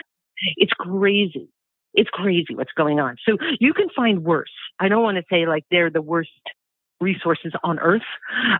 it's 0.55 0.74
crazy. 0.74 1.50
It's 1.96 2.12
crazy 2.12 2.53
what's 2.53 2.74
going 2.77 3.00
on. 3.00 3.15
So 3.27 3.38
you 3.60 3.74
can 3.74 3.88
find 3.96 4.24
worse. 4.24 4.53
I 4.79 4.88
don't 4.88 5.01
want 5.01 5.17
to 5.17 5.24
say 5.31 5.48
like 5.48 5.63
they're 5.72 5.89
the 5.89 6.03
worst 6.03 6.29
resources 7.00 7.54
on 7.63 7.80
earth, 7.80 8.01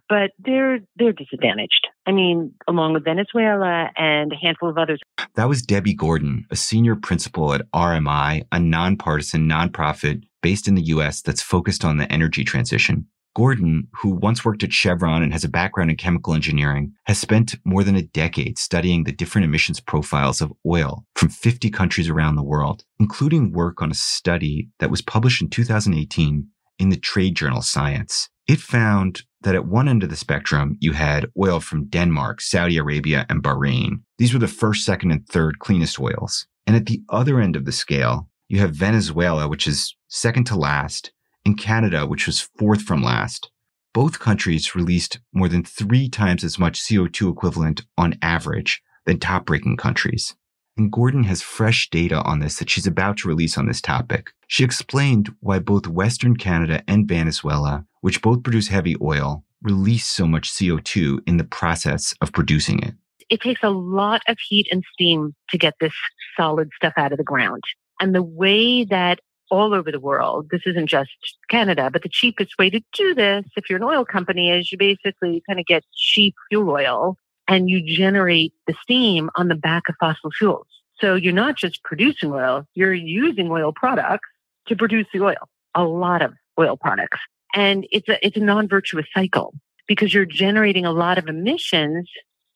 but 0.10 0.32
they're 0.40 0.80
they're 0.96 1.14
disadvantaged. 1.14 1.88
I 2.06 2.12
mean, 2.12 2.54
along 2.68 2.94
with 2.94 3.04
Venezuela 3.04 3.90
and 3.98 4.32
a 4.32 4.36
handful 4.36 4.70
of 4.70 4.78
others. 4.78 5.00
That 5.36 5.50
was 5.50 5.62
Debbie 5.62 5.94
Gordon, 5.94 6.46
a 6.52 6.56
senior 6.56 6.96
principal 6.96 7.54
at 7.54 7.70
RMI, 7.74 8.46
a 8.52 8.60
nonpartisan 8.60 9.48
nonprofit 9.48 10.24
based 10.42 10.68
in 10.68 10.76
the 10.76 10.84
US 10.84 11.22
that's 11.22 11.42
focused 11.42 11.84
on 11.84 11.98
the 11.98 12.12
energy 12.12 12.44
transition. 12.44 13.08
Gordon, 13.38 13.88
who 13.94 14.16
once 14.16 14.44
worked 14.44 14.64
at 14.64 14.74
Chevron 14.74 15.22
and 15.22 15.32
has 15.32 15.44
a 15.44 15.50
background 15.50 15.92
in 15.92 15.98
chemical 15.98 16.34
engineering, 16.34 16.94
has 17.06 17.20
spent 17.20 17.54
more 17.64 17.84
than 17.84 17.96
a 17.96 18.02
decade 18.02 18.58
studying 18.58 19.04
the 19.04 19.12
different 19.12 19.46
emissions 19.46 19.80
profiles 19.80 20.42
of 20.42 20.52
oil 20.66 21.06
from 21.16 21.30
50 21.30 21.70
countries 21.70 22.10
around 22.10 22.36
the 22.36 22.44
world, 22.44 22.84
including 23.00 23.52
work 23.52 23.80
on 23.80 23.92
a 23.92 23.94
study 23.94 24.70
that 24.80 24.90
was 24.90 25.04
published 25.04 25.40
in 25.44 25.52
2018 25.52 26.48
in 26.80 26.90
the 26.90 26.98
trade 26.98 27.36
journal 27.36 27.62
Science. 27.62 28.30
It 28.48 28.60
found 28.60 29.24
that 29.42 29.56
at 29.56 29.66
one 29.66 29.88
end 29.88 30.04
of 30.04 30.10
the 30.10 30.16
spectrum, 30.16 30.78
you 30.80 30.94
had 30.94 31.28
oil 31.38 31.60
from 31.60 31.86
Denmark, 31.86 32.42
Saudi 32.42 32.78
Arabia, 32.78 33.26
and 33.30 33.44
Bahrain. 33.44 34.02
These 34.18 34.34
were 34.34 34.40
the 34.40 34.48
first, 34.48 34.86
second, 34.86 35.12
and 35.12 35.28
third 35.28 35.60
cleanest 35.60 36.00
oils. 36.00 36.48
And 36.66 36.76
at 36.76 36.86
the 36.86 37.02
other 37.10 37.40
end 37.40 37.56
of 37.56 37.66
the 37.66 37.72
scale, 37.72 38.30
you 38.48 38.60
have 38.60 38.74
Venezuela, 38.74 39.48
which 39.48 39.68
is 39.68 39.96
second 40.08 40.46
to 40.46 40.56
last, 40.56 41.12
and 41.46 41.58
Canada, 41.58 42.06
which 42.06 42.26
was 42.26 42.50
fourth 42.58 42.82
from 42.82 43.04
last. 43.04 43.52
Both 43.94 44.20
countries 44.20 44.76
released 44.76 45.20
more 45.34 45.50
than 45.50 45.64
three 45.64 46.10
times 46.10 46.44
as 46.44 46.60
much 46.60 46.82
CO2 46.82 47.32
equivalent 47.32 47.84
on 47.98 48.18
average 48.22 48.82
than 49.06 49.20
top 49.20 49.46
breaking 49.46 49.78
countries. 49.78 50.36
And 50.78 50.92
Gordon 50.92 51.24
has 51.24 51.42
fresh 51.42 51.90
data 51.90 52.22
on 52.22 52.40
this 52.40 52.60
that 52.60 52.70
she's 52.70 52.86
about 52.86 53.18
to 53.18 53.28
release 53.28 53.58
on 53.58 53.66
this 53.66 53.82
topic. 53.82 54.32
She 54.48 54.64
explained 54.64 55.34
why 55.40 55.60
both 55.60 55.88
Western 55.88 56.38
Canada 56.38 56.84
and 56.88 57.08
Venezuela, 57.08 57.86
which 58.02 58.22
both 58.22 58.44
produce 58.44 58.68
heavy 58.68 58.96
oil, 59.02 59.44
release 59.62 60.06
so 60.06 60.28
much 60.28 60.50
CO2 60.50 61.20
in 61.28 61.38
the 61.38 61.44
process 61.44 62.14
of 62.22 62.32
producing 62.32 62.84
it? 62.84 62.94
It 63.30 63.42
takes 63.42 63.64
a 63.64 63.70
lot 63.70 64.22
of 64.28 64.38
heat 64.48 64.68
and 64.72 64.84
steam 64.94 65.36
to 65.50 65.58
get 65.58 65.74
this 65.82 65.94
solid 66.38 66.70
stuff 66.76 66.94
out 66.96 67.12
of 67.12 67.18
the 67.18 67.24
ground. 67.24 67.64
And 68.00 68.14
the 68.14 68.24
way 68.24 68.86
that 68.86 69.20
all 69.50 69.74
over 69.74 69.92
the 69.92 70.00
world, 70.00 70.48
this 70.52 70.62
isn't 70.66 70.88
just 70.88 71.10
Canada, 71.50 71.90
but 71.92 72.04
the 72.04 72.10
cheapest 72.10 72.58
way 72.60 72.70
to 72.70 72.82
do 72.94 73.16
this, 73.16 73.46
if 73.56 73.70
you're 73.70 73.78
an 73.78 73.84
oil 73.84 74.06
company, 74.06 74.52
is 74.52 74.72
you 74.72 74.78
basically 74.78 75.42
kind 75.48 75.60
of 75.60 75.66
get 75.66 75.84
cheap 75.96 76.36
fuel 76.50 76.70
oil 76.70 77.18
and 77.48 77.70
you 77.70 77.82
generate 77.82 78.54
the 78.66 78.76
steam 78.82 79.30
on 79.36 79.48
the 79.48 79.56
back 79.56 79.84
of 79.90 79.96
fossil 80.00 80.32
fuels. 80.32 80.68
So 81.00 81.16
you're 81.16 81.34
not 81.34 81.58
just 81.58 81.84
producing 81.84 82.32
oil, 82.32 82.66
you're 82.74 82.94
using 82.94 83.50
oil 83.50 83.72
products 83.72 84.28
to 84.68 84.76
produce 84.76 85.08
the 85.14 85.22
oil, 85.22 85.50
a 85.76 85.84
lot 85.84 86.22
of 86.22 86.34
oil 86.60 86.76
products. 86.76 87.20
And 87.54 87.88
it's 87.92 88.10
a, 88.10 88.26
it's 88.26 88.38
a 88.38 88.42
non-virtuous 88.42 89.06
cycle 89.14 89.54
because 89.88 90.14
you're 90.14 90.26
generating 90.26 90.86
a 90.86 90.92
lot 90.92 91.18
of 91.18 91.28
emissions 91.28 92.10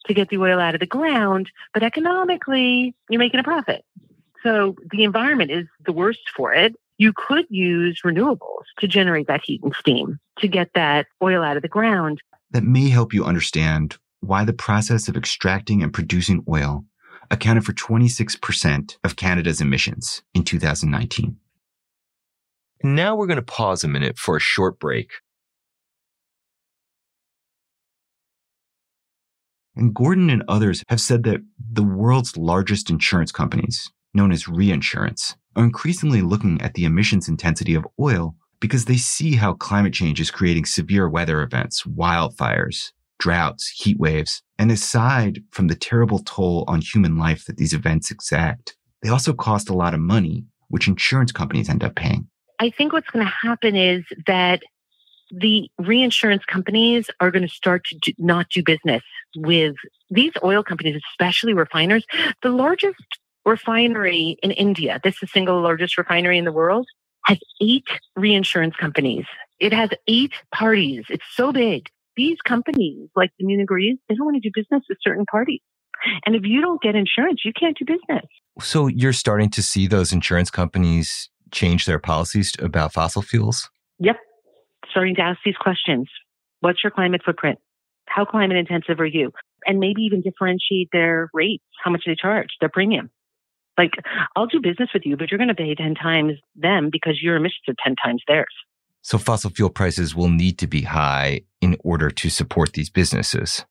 to 0.07 0.13
get 0.13 0.29
the 0.29 0.37
oil 0.37 0.59
out 0.59 0.73
of 0.73 0.79
the 0.79 0.87
ground, 0.87 1.49
but 1.73 1.83
economically 1.83 2.95
you're 3.09 3.19
making 3.19 3.39
a 3.39 3.43
profit. 3.43 3.85
So 4.43 4.75
the 4.91 5.03
environment 5.03 5.51
is 5.51 5.67
the 5.85 5.93
worst 5.93 6.21
for 6.35 6.53
it. 6.53 6.75
You 6.97 7.13
could 7.15 7.45
use 7.49 8.01
renewables 8.03 8.63
to 8.79 8.87
generate 8.87 9.27
that 9.27 9.41
heat 9.43 9.61
and 9.63 9.73
steam 9.75 10.19
to 10.39 10.47
get 10.47 10.71
that 10.73 11.07
oil 11.21 11.43
out 11.43 11.55
of 11.55 11.61
the 11.61 11.67
ground. 11.67 12.21
That 12.49 12.63
may 12.63 12.89
help 12.89 13.13
you 13.13 13.23
understand 13.23 13.97
why 14.21 14.45
the 14.45 14.53
process 14.53 15.07
of 15.07 15.17
extracting 15.17 15.83
and 15.83 15.93
producing 15.93 16.43
oil 16.47 16.85
accounted 17.29 17.65
for 17.65 17.73
26% 17.73 18.97
of 19.03 19.15
Canada's 19.15 19.61
emissions 19.61 20.21
in 20.33 20.43
2019. 20.43 21.37
Now 22.83 23.15
we're 23.15 23.27
going 23.27 23.37
to 23.37 23.41
pause 23.41 23.83
a 23.83 23.87
minute 23.87 24.17
for 24.17 24.35
a 24.35 24.39
short 24.39 24.79
break. 24.79 25.11
And 29.75 29.93
Gordon 29.93 30.29
and 30.29 30.43
others 30.47 30.83
have 30.89 30.99
said 30.99 31.23
that 31.23 31.41
the 31.57 31.83
world's 31.83 32.35
largest 32.35 32.89
insurance 32.89 33.31
companies, 33.31 33.89
known 34.13 34.31
as 34.31 34.47
reinsurance, 34.47 35.35
are 35.55 35.63
increasingly 35.63 36.21
looking 36.21 36.61
at 36.61 36.73
the 36.73 36.85
emissions 36.85 37.29
intensity 37.29 37.73
of 37.73 37.87
oil 37.99 38.35
because 38.59 38.85
they 38.85 38.97
see 38.97 39.35
how 39.35 39.53
climate 39.53 39.93
change 39.93 40.19
is 40.19 40.29
creating 40.29 40.65
severe 40.65 41.09
weather 41.09 41.41
events, 41.41 41.83
wildfires, 41.83 42.91
droughts, 43.21 43.69
heat 43.69 43.99
waves, 43.99 44.41
and 44.57 44.71
aside 44.71 45.41
from 45.51 45.67
the 45.67 45.75
terrible 45.75 46.19
toll 46.19 46.65
on 46.67 46.81
human 46.81 47.17
life 47.17 47.45
that 47.45 47.57
these 47.57 47.73
events 47.73 48.11
exact, 48.11 48.75
they 49.01 49.09
also 49.09 49.31
cost 49.31 49.69
a 49.69 49.75
lot 49.75 49.93
of 49.93 49.99
money, 49.99 50.43
which 50.69 50.87
insurance 50.87 51.31
companies 51.31 51.69
end 51.69 51.83
up 51.83 51.95
paying. 51.95 52.27
I 52.59 52.71
think 52.71 52.93
what's 52.93 53.09
going 53.09 53.25
to 53.25 53.33
happen 53.47 53.75
is 53.75 54.03
that 54.27 54.61
the 55.31 55.69
reinsurance 55.77 56.43
companies 56.45 57.09
are 57.19 57.31
going 57.31 57.47
to 57.47 57.53
start 57.53 57.85
to 57.85 57.97
do, 57.99 58.11
not 58.17 58.49
do 58.49 58.63
business 58.63 59.03
with 59.37 59.75
these 60.09 60.33
oil 60.43 60.63
companies, 60.63 60.99
especially 61.11 61.53
refiners. 61.53 62.05
The 62.41 62.49
largest 62.49 62.99
refinery 63.45 64.37
in 64.43 64.51
India, 64.51 64.99
this 65.03 65.15
is 65.15 65.19
the 65.21 65.27
single 65.27 65.61
largest 65.61 65.97
refinery 65.97 66.37
in 66.37 66.45
the 66.45 66.51
world, 66.51 66.87
has 67.25 67.37
eight 67.61 67.87
reinsurance 68.15 68.75
companies. 68.75 69.25
It 69.59 69.73
has 69.73 69.91
eight 70.07 70.33
parties. 70.53 71.05
It's 71.09 71.25
so 71.33 71.51
big. 71.53 71.87
These 72.17 72.37
companies, 72.47 73.09
like 73.15 73.31
the 73.39 73.45
Munich 73.45 73.69
Re, 73.69 73.97
they 74.09 74.15
don't 74.15 74.25
want 74.25 74.41
to 74.41 74.41
do 74.41 74.51
business 74.53 74.83
with 74.89 74.97
certain 75.01 75.25
parties. 75.25 75.61
And 76.25 76.35
if 76.35 76.43
you 76.45 76.61
don't 76.61 76.81
get 76.81 76.95
insurance, 76.95 77.41
you 77.45 77.53
can't 77.57 77.77
do 77.77 77.85
business. 77.85 78.25
So 78.59 78.87
you're 78.87 79.13
starting 79.13 79.49
to 79.51 79.61
see 79.61 79.87
those 79.87 80.11
insurance 80.11 80.49
companies 80.49 81.29
change 81.51 81.85
their 81.85 81.99
policies 81.99 82.53
about 82.59 82.93
fossil 82.93 83.21
fuels? 83.21 83.69
Yep. 83.99 84.17
Starting 84.89 85.15
to 85.15 85.21
ask 85.21 85.39
these 85.45 85.57
questions. 85.57 86.09
What's 86.61 86.83
your 86.83 86.91
climate 86.91 87.21
footprint? 87.23 87.59
How 88.07 88.25
climate 88.25 88.57
intensive 88.57 88.99
are 88.99 89.05
you? 89.05 89.31
And 89.65 89.79
maybe 89.79 90.01
even 90.01 90.21
differentiate 90.21 90.89
their 90.91 91.29
rates. 91.33 91.63
How 91.83 91.91
much 91.91 92.03
they 92.05 92.15
charge, 92.19 92.49
their 92.59 92.69
premium. 92.69 93.09
Like, 93.77 93.91
I'll 94.35 94.47
do 94.47 94.59
business 94.61 94.89
with 94.93 95.03
you, 95.05 95.17
but 95.17 95.31
you're 95.31 95.37
going 95.37 95.47
to 95.47 95.55
pay 95.55 95.73
10 95.73 95.95
times 95.95 96.33
them 96.55 96.89
because 96.91 97.19
your 97.21 97.37
emissions 97.37 97.63
are 97.67 97.75
10 97.83 97.95
times 98.03 98.21
theirs. 98.27 98.53
So 99.01 99.17
fossil 99.17 99.49
fuel 99.49 99.69
prices 99.69 100.15
will 100.15 100.29
need 100.29 100.57
to 100.59 100.67
be 100.67 100.81
high 100.81 101.41
in 101.59 101.77
order 101.83 102.09
to 102.09 102.29
support 102.29 102.73
these 102.73 102.89
businesses. 102.89 103.65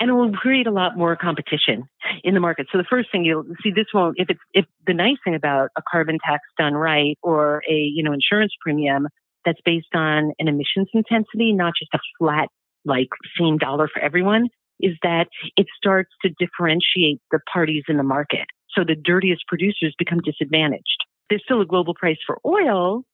And 0.00 0.10
it 0.10 0.12
will 0.12 0.32
create 0.32 0.66
a 0.66 0.72
lot 0.72 0.96
more 0.96 1.16
competition 1.16 1.84
in 2.22 2.34
the 2.34 2.40
market. 2.40 2.66
So 2.70 2.78
the 2.78 2.86
first 2.88 3.10
thing 3.10 3.24
you'll 3.24 3.44
see 3.62 3.70
this 3.70 3.86
won't 3.92 4.16
if 4.18 4.30
it's 4.30 4.40
if 4.52 4.64
the 4.86 4.94
nice 4.94 5.16
thing 5.24 5.34
about 5.34 5.70
a 5.76 5.82
carbon 5.90 6.18
tax 6.24 6.42
done 6.58 6.74
right 6.74 7.18
or 7.22 7.62
a 7.68 7.74
you 7.74 8.02
know 8.02 8.12
insurance 8.12 8.52
premium 8.60 9.08
that's 9.44 9.60
based 9.64 9.94
on 9.94 10.32
an 10.38 10.48
emissions 10.48 10.88
intensity, 10.94 11.52
not 11.52 11.74
just 11.78 11.92
a 11.94 11.98
flat 12.18 12.48
like 12.84 13.08
same 13.38 13.58
dollar 13.58 13.88
for 13.92 14.00
everyone, 14.00 14.48
is 14.80 14.96
that 15.02 15.26
it 15.56 15.66
starts 15.76 16.10
to 16.22 16.30
differentiate 16.38 17.20
the 17.30 17.40
parties 17.52 17.84
in 17.88 17.96
the 17.96 18.02
market. 18.02 18.46
So 18.70 18.82
the 18.84 18.96
dirtiest 18.96 19.42
producers 19.46 19.94
become 19.98 20.20
disadvantaged. 20.24 21.04
There's 21.30 21.42
still 21.44 21.60
a 21.60 21.66
global 21.66 21.94
price 21.94 22.18
for 22.26 22.38
oil, 22.44 23.04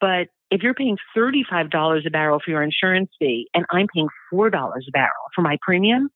but 0.00 0.28
if 0.50 0.62
you're 0.62 0.74
paying 0.74 0.96
$35 1.16 2.06
a 2.06 2.10
barrel 2.10 2.40
for 2.44 2.50
your 2.50 2.62
insurance 2.62 3.10
fee 3.18 3.48
and 3.52 3.64
I'm 3.70 3.86
paying 3.94 4.08
$4 4.32 4.48
a 4.48 4.90
barrel 4.92 5.10
for 5.34 5.42
my 5.42 5.58
premium, 5.60 6.08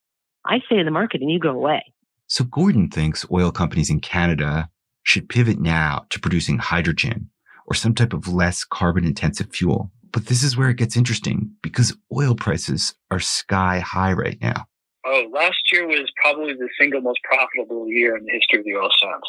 I 0.44 0.60
stay 0.66 0.78
in 0.78 0.84
the 0.84 0.90
market 0.90 1.20
and 1.20 1.30
you 1.30 1.38
go 1.38 1.50
away. 1.50 1.82
So 2.26 2.44
Gordon 2.44 2.88
thinks 2.88 3.26
oil 3.30 3.50
companies 3.50 3.90
in 3.90 4.00
Canada 4.00 4.70
should 5.02 5.28
pivot 5.28 5.58
now 5.58 6.06
to 6.10 6.20
producing 6.20 6.58
hydrogen 6.58 7.30
or 7.66 7.74
some 7.74 7.94
type 7.94 8.12
of 8.12 8.28
less 8.28 8.64
carbon 8.64 9.04
intensive 9.04 9.50
fuel. 9.50 9.90
But 10.12 10.26
this 10.26 10.42
is 10.42 10.56
where 10.56 10.70
it 10.70 10.76
gets 10.76 10.96
interesting 10.96 11.50
because 11.62 11.96
oil 12.16 12.34
prices 12.34 12.94
are 13.10 13.20
sky 13.20 13.80
high 13.80 14.12
right 14.12 14.38
now. 14.40 14.66
Oh, 15.04 15.24
last 15.32 15.58
year 15.72 15.86
was 15.86 16.10
probably 16.22 16.52
the 16.52 16.68
single 16.78 17.00
most 17.00 17.20
profitable 17.24 17.88
year 17.88 18.16
in 18.16 18.24
the 18.24 18.32
history 18.32 18.58
of 18.58 18.64
the 18.64 18.76
oil 18.76 18.90
sands. 19.00 19.26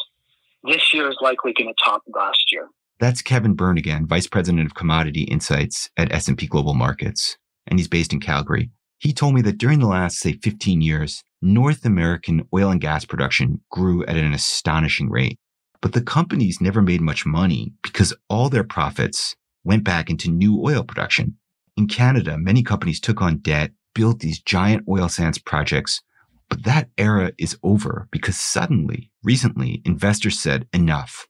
This 0.64 0.94
year 0.94 1.10
is 1.10 1.18
likely 1.22 1.54
going 1.54 1.74
to 1.74 1.84
top 1.84 2.04
last 2.14 2.52
year. 2.52 2.68
That's 3.02 3.24
Kevin 3.24 3.56
Birn 3.56 3.80
again, 3.80 4.06
Vice 4.06 4.28
President 4.28 4.64
of 4.64 4.76
Commodity 4.76 5.24
Insights 5.24 5.90
at 5.98 6.12
S&P 6.12 6.46
Global 6.46 6.76
Markets, 6.76 7.36
and 7.66 7.80
he's 7.80 7.88
based 7.88 8.14
in 8.14 8.20
Calgary. 8.20 8.70
He 9.00 9.12
told 9.12 9.34
me 9.34 9.42
that 9.42 9.58
during 9.58 9.80
the 9.80 9.88
last, 9.88 10.20
say, 10.20 10.34
15 10.34 10.82
years, 10.82 11.24
North 11.42 11.84
American 11.84 12.48
oil 12.54 12.70
and 12.70 12.80
gas 12.80 13.04
production 13.04 13.60
grew 13.72 14.06
at 14.06 14.18
an 14.18 14.34
astonishing 14.34 15.10
rate. 15.10 15.40
But 15.82 15.94
the 15.94 16.04
companies 16.04 16.62
never 16.62 16.80
made 16.80 17.02
much 17.02 17.26
money 17.26 17.74
because 17.82 18.14
all 18.30 18.50
their 18.50 18.64
profits 18.64 19.36
went 19.64 19.84
back 19.84 20.12
into 20.12 20.30
new 20.30 20.62
oil 20.64 20.84
production. 20.84 21.38
In 21.76 21.88
Canada, 21.88 22.38
many 22.38 22.62
companies 22.62 23.00
took 23.00 23.20
on 23.20 23.40
debt, 23.40 23.72
built 23.96 24.20
these 24.20 24.40
giant 24.40 24.86
oil 24.88 25.10
sands 25.10 25.40
projects, 25.40 26.04
but 26.50 26.66
that 26.66 26.92
era 27.00 27.32
is 27.40 27.58
over 27.64 28.08
because 28.12 28.40
suddenly, 28.40 29.10
recently, 29.24 29.82
investors 29.86 30.40
said 30.40 30.68
enough 30.72 31.28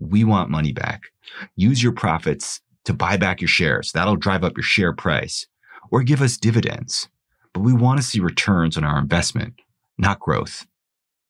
we 0.00 0.24
want 0.24 0.50
money 0.50 0.72
back. 0.72 1.02
Use 1.54 1.82
your 1.82 1.92
profits 1.92 2.60
to 2.84 2.92
buy 2.92 3.16
back 3.16 3.40
your 3.40 3.48
shares. 3.48 3.92
That'll 3.92 4.16
drive 4.16 4.42
up 4.42 4.56
your 4.56 4.64
share 4.64 4.92
price 4.92 5.46
or 5.90 6.02
give 6.02 6.22
us 6.22 6.36
dividends. 6.36 7.08
But 7.52 7.60
we 7.60 7.72
want 7.72 7.98
to 7.98 8.06
see 8.06 8.20
returns 8.20 8.76
on 8.76 8.84
our 8.84 8.98
investment, 8.98 9.54
not 9.98 10.20
growth. 10.20 10.66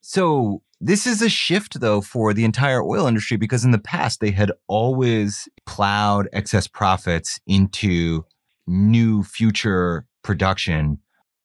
So 0.01 0.63
this 0.81 1.07
is 1.07 1.21
a 1.21 1.29
shift 1.29 1.81
though 1.81 2.01
for 2.01 2.33
the 2.33 2.45
entire 2.45 2.83
oil 2.83 3.07
industry 3.07 3.37
because 3.37 3.65
in 3.65 3.71
the 3.71 3.79
past 3.79 4.21
they 4.21 4.31
had 4.31 4.53
always 4.67 5.49
plowed 5.67 6.29
excess 6.33 6.67
profits 6.67 7.41
into 7.47 8.25
new 8.67 9.23
future 9.23 10.07
production. 10.23 10.99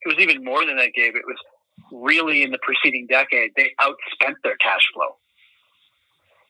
It 0.05 0.15
was 0.15 0.19
even 0.19 0.43
more 0.43 0.65
than 0.65 0.77
that, 0.77 0.91
Gabe. 0.93 1.15
It 1.15 1.23
was 1.25 1.37
really 1.91 2.43
in 2.43 2.51
the 2.51 2.59
preceding 2.61 3.07
decade, 3.09 3.51
they 3.57 3.71
outspent 3.81 4.35
their 4.43 4.55
cash 4.57 4.83
flow 4.93 5.17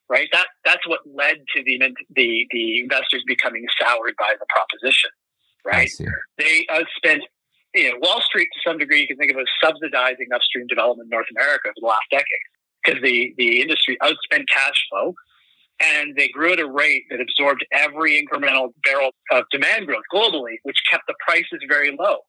right? 0.10 0.28
That 0.32 0.48
that's 0.64 0.88
what 0.88 1.00
led 1.06 1.38
to 1.56 1.64
the 1.64 1.80
the 2.16 2.48
the 2.52 2.80
investors 2.80 3.24
becoming 3.28 3.66
soured 3.80 4.16
by 4.18 4.34
the 4.40 4.46
proposition, 4.50 5.10
right? 5.66 5.90
They 6.38 6.66
uh, 6.72 6.84
spent 6.96 7.24
you 7.74 7.92
know 7.92 7.98
Wall 8.02 8.22
Street 8.22 8.48
to 8.54 8.70
some 8.70 8.78
degree. 8.78 9.02
You 9.02 9.08
can 9.08 9.18
think 9.18 9.32
of 9.32 9.38
as 9.38 9.48
subsidizing 9.64 10.28
upstream 10.34 10.68
development 10.68 11.08
in 11.08 11.10
North 11.12 11.28
America 11.36 11.70
for 11.70 11.82
the 11.82 11.88
last 11.88 12.06
decade 12.12 12.26
because 12.84 13.02
the 13.02 13.34
the 13.38 13.62
industry 13.62 13.98
outspent 14.02 14.48
cash 14.52 14.86
flow. 14.90 15.14
And 15.84 16.16
they 16.16 16.30
grew 16.30 16.54
at 16.54 16.60
a 16.60 16.72
rate 16.72 17.04
that 17.10 17.20
absorbed 17.20 17.66
every 17.74 18.14
incremental 18.14 18.70
barrel 18.86 19.12
of 19.34 19.44
demand 19.52 19.88
growth 19.88 20.06
globally, 20.14 20.56
which 20.64 20.78
kept 20.90 21.04
the 21.06 21.16
prices 21.28 21.60
very 21.68 21.94
low. 22.00 22.20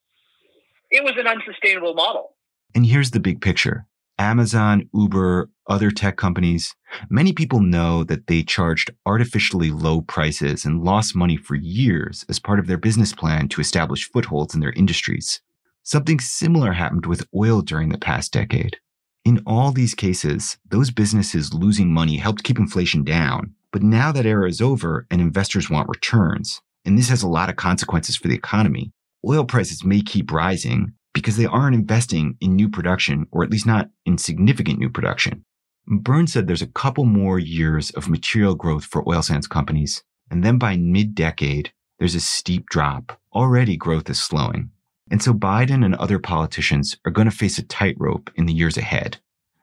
It 0.91 1.05
was 1.05 1.13
an 1.17 1.29
unsustainable 1.29 1.95
model. 1.95 2.35
And 2.75 2.85
here's 2.85 3.13
the 3.13 3.21
big 3.21 3.41
picture 3.41 3.87
Amazon, 4.19 4.89
Uber, 4.95 5.51
other 5.67 5.91
tech 5.91 6.17
companies, 6.17 6.75
many 7.11 7.33
people 7.33 7.61
know 7.61 8.03
that 8.05 8.27
they 8.29 8.43
charged 8.43 8.91
artificially 9.05 9.71
low 9.71 10.01
prices 10.01 10.65
and 10.65 10.83
lost 10.83 11.15
money 11.15 11.37
for 11.37 11.55
years 11.55 12.25
as 12.29 12.39
part 12.39 12.59
of 12.59 12.67
their 12.67 12.79
business 12.79 13.13
plan 13.13 13.49
to 13.49 13.61
establish 13.61 14.11
footholds 14.11 14.55
in 14.55 14.61
their 14.61 14.73
industries. 14.73 15.41
Something 15.83 16.19
similar 16.19 16.73
happened 16.73 17.07
with 17.07 17.27
oil 17.35 17.61
during 17.61 17.91
the 17.91 17.99
past 17.99 18.33
decade. 18.33 18.79
In 19.25 19.43
all 19.47 19.73
these 19.73 19.95
cases, 19.95 20.57
those 20.69 20.91
businesses 20.91 21.53
losing 21.53 21.93
money 21.93 22.17
helped 22.17 22.45
keep 22.45 22.59
inflation 22.59 23.05
down. 23.05 23.55
But 23.73 23.83
now 23.83 24.13
that 24.13 24.25
era 24.25 24.49
is 24.49 24.61
over 24.61 25.07
and 25.11 25.21
investors 25.21 25.69
want 25.69 25.89
returns, 25.89 26.63
and 26.85 26.97
this 26.97 27.09
has 27.09 27.23
a 27.23 27.29
lot 27.29 27.51
of 27.51 27.57
consequences 27.57 28.17
for 28.17 28.29
the 28.29 28.37
economy, 28.37 28.93
oil 29.29 29.45
prices 29.45 29.85
may 29.85 30.01
keep 30.01 30.33
rising 30.33 30.95
because 31.17 31.39
they 31.39 31.47
aren't 31.47 31.75
investing 31.75 32.37
in 32.43 32.55
new 32.55 32.69
production, 32.69 33.27
or 33.31 33.43
at 33.43 33.49
least 33.49 33.67
not 33.67 33.89
in 34.05 34.19
significant 34.19 34.79
new 34.79 34.91
production. 34.91 35.43
Burns 35.87 36.35
said 36.35 36.47
there's 36.47 36.61
a 36.61 36.67
couple 36.67 37.07
more 37.07 37.39
years 37.39 37.91
of 37.93 38.11
material 38.11 38.55
growth 38.55 38.85
for 38.85 39.03
oil 39.09 39.23
sands 39.23 39.47
companies, 39.47 40.05
and 40.31 40.45
then 40.45 40.59
by 40.59 40.77
mid 40.77 41.15
decade, 41.15 41.73
there's 41.99 42.15
a 42.15 42.21
steep 42.21 42.69
drop. 42.69 43.19
Already 43.35 43.79
growth 43.79 44.11
is 44.11 44.23
slowing. 44.23 44.69
And 45.11 45.23
so 45.23 45.33
Biden 45.33 45.87
and 45.87 45.95
other 45.95 46.19
politicians 46.19 46.99
are 47.07 47.13
going 47.13 47.31
to 47.31 47.35
face 47.35 47.57
a 47.57 47.63
tightrope 47.63 48.31
in 48.35 48.45
the 48.45 48.53
years 48.53 48.77
ahead. 48.77 49.17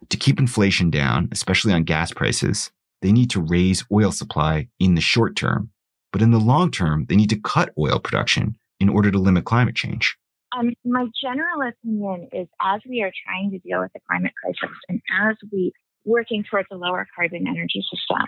To 0.10 0.18
keep 0.18 0.40
inflation 0.40 0.90
down, 0.90 1.30
especially 1.32 1.72
on 1.72 1.84
gas 1.84 2.12
prices, 2.12 2.72
they 3.04 3.12
need 3.12 3.30
to 3.30 3.40
raise 3.40 3.86
oil 3.92 4.12
supply 4.12 4.70
in 4.80 4.96
the 4.96 5.02
short 5.02 5.36
term. 5.36 5.70
But 6.12 6.24
in 6.24 6.32
the 6.32 6.40
long 6.40 6.72
term, 6.72 7.06
they 7.10 7.16
need 7.16 7.30
to 7.30 7.40
cut 7.40 7.76
oil 7.78 8.00
production 8.00 8.58
in 8.80 8.90
order 8.90 9.12
to 9.12 9.20
limit 9.20 9.46
climate 9.46 9.76
change. 9.76 10.18
Um, 10.58 10.74
my 10.86 11.08
general 11.22 11.68
opinion 11.68 12.30
is 12.32 12.48
as 12.62 12.82
we 12.88 13.02
are 13.02 13.12
trying 13.26 13.52
to 13.52 13.60
deal 13.60 13.82
with 13.82 13.92
the 13.94 14.00
climate 14.08 14.34
crisis 14.42 14.78
and 14.88 15.02
as 15.26 15.36
we 15.52 15.72
working 16.06 16.44
towards 16.50 16.68
a 16.72 16.76
lower 16.76 17.08
carbon 17.16 17.48
energy 17.48 17.84
system, 17.90 18.28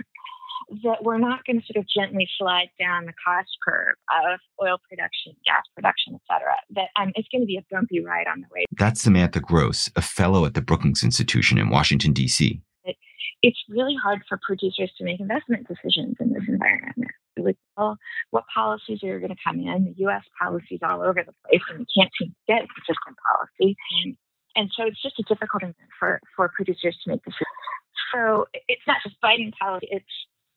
that 0.84 1.04
we're 1.04 1.18
not 1.18 1.46
going 1.46 1.60
to 1.60 1.66
sort 1.66 1.78
of 1.78 1.86
gently 1.88 2.28
slide 2.38 2.70
down 2.80 3.06
the 3.06 3.14
cost 3.26 3.50
curve 3.66 3.96
of 4.26 4.40
oil 4.62 4.78
production, 4.90 5.34
gas 5.46 5.62
production, 5.76 6.16
et 6.16 6.22
cetera. 6.32 6.56
That 6.72 6.90
um, 7.00 7.12
it's 7.16 7.28
going 7.32 7.42
to 7.42 7.48
be 7.48 7.58
a 7.58 7.66
bumpy 7.70 8.04
ride 8.04 8.28
on 8.28 8.42
the 8.42 8.48
way. 8.52 8.66
That's 8.78 9.02
Samantha 9.02 9.40
Gross, 9.40 9.90
a 9.96 10.02
fellow 10.02 10.46
at 10.46 10.54
the 10.54 10.62
Brookings 10.62 11.04
Institution 11.04 11.58
in 11.58 11.70
Washington, 11.70 12.14
D.C. 12.14 12.62
It, 12.84 12.96
it's 13.44 13.60
really 13.70 13.96
hard 14.02 14.22
for 14.28 14.40
producers 14.46 14.92
to 14.98 15.04
make 15.04 15.20
investment 15.20 15.68
decisions 15.68 16.16
in 16.20 16.34
this 16.34 16.44
environment. 16.48 17.12
Like, 17.38 17.58
well, 17.78 17.98
what 18.32 18.46
policies 18.54 19.04
are 19.04 19.20
going 19.20 19.32
to 19.36 19.44
come 19.44 19.60
in? 19.60 19.86
The 19.86 20.04
U.S. 20.04 20.24
policies 20.40 20.80
all 20.84 21.02
over 21.02 21.24
the 21.26 21.34
place, 21.46 21.62
and 21.70 21.80
we 21.80 21.86
can't 21.96 22.12
seem 22.20 22.30
to 22.30 22.36
get 22.48 22.68
consistent 22.74 23.18
policy. 23.28 23.76
And 24.56 24.72
so 24.76 24.86
it's 24.86 25.02
just 25.02 25.20
a 25.20 25.24
difficult 25.24 25.64
for, 26.00 26.20
for 26.36 26.50
producers 26.56 26.98
to 27.04 27.12
make 27.12 27.24
decisions. 27.24 27.48
So 28.14 28.46
it's 28.68 28.82
not 28.88 28.98
just 29.04 29.20
Biden 29.22 29.52
policy, 29.60 29.88
it's 29.92 30.06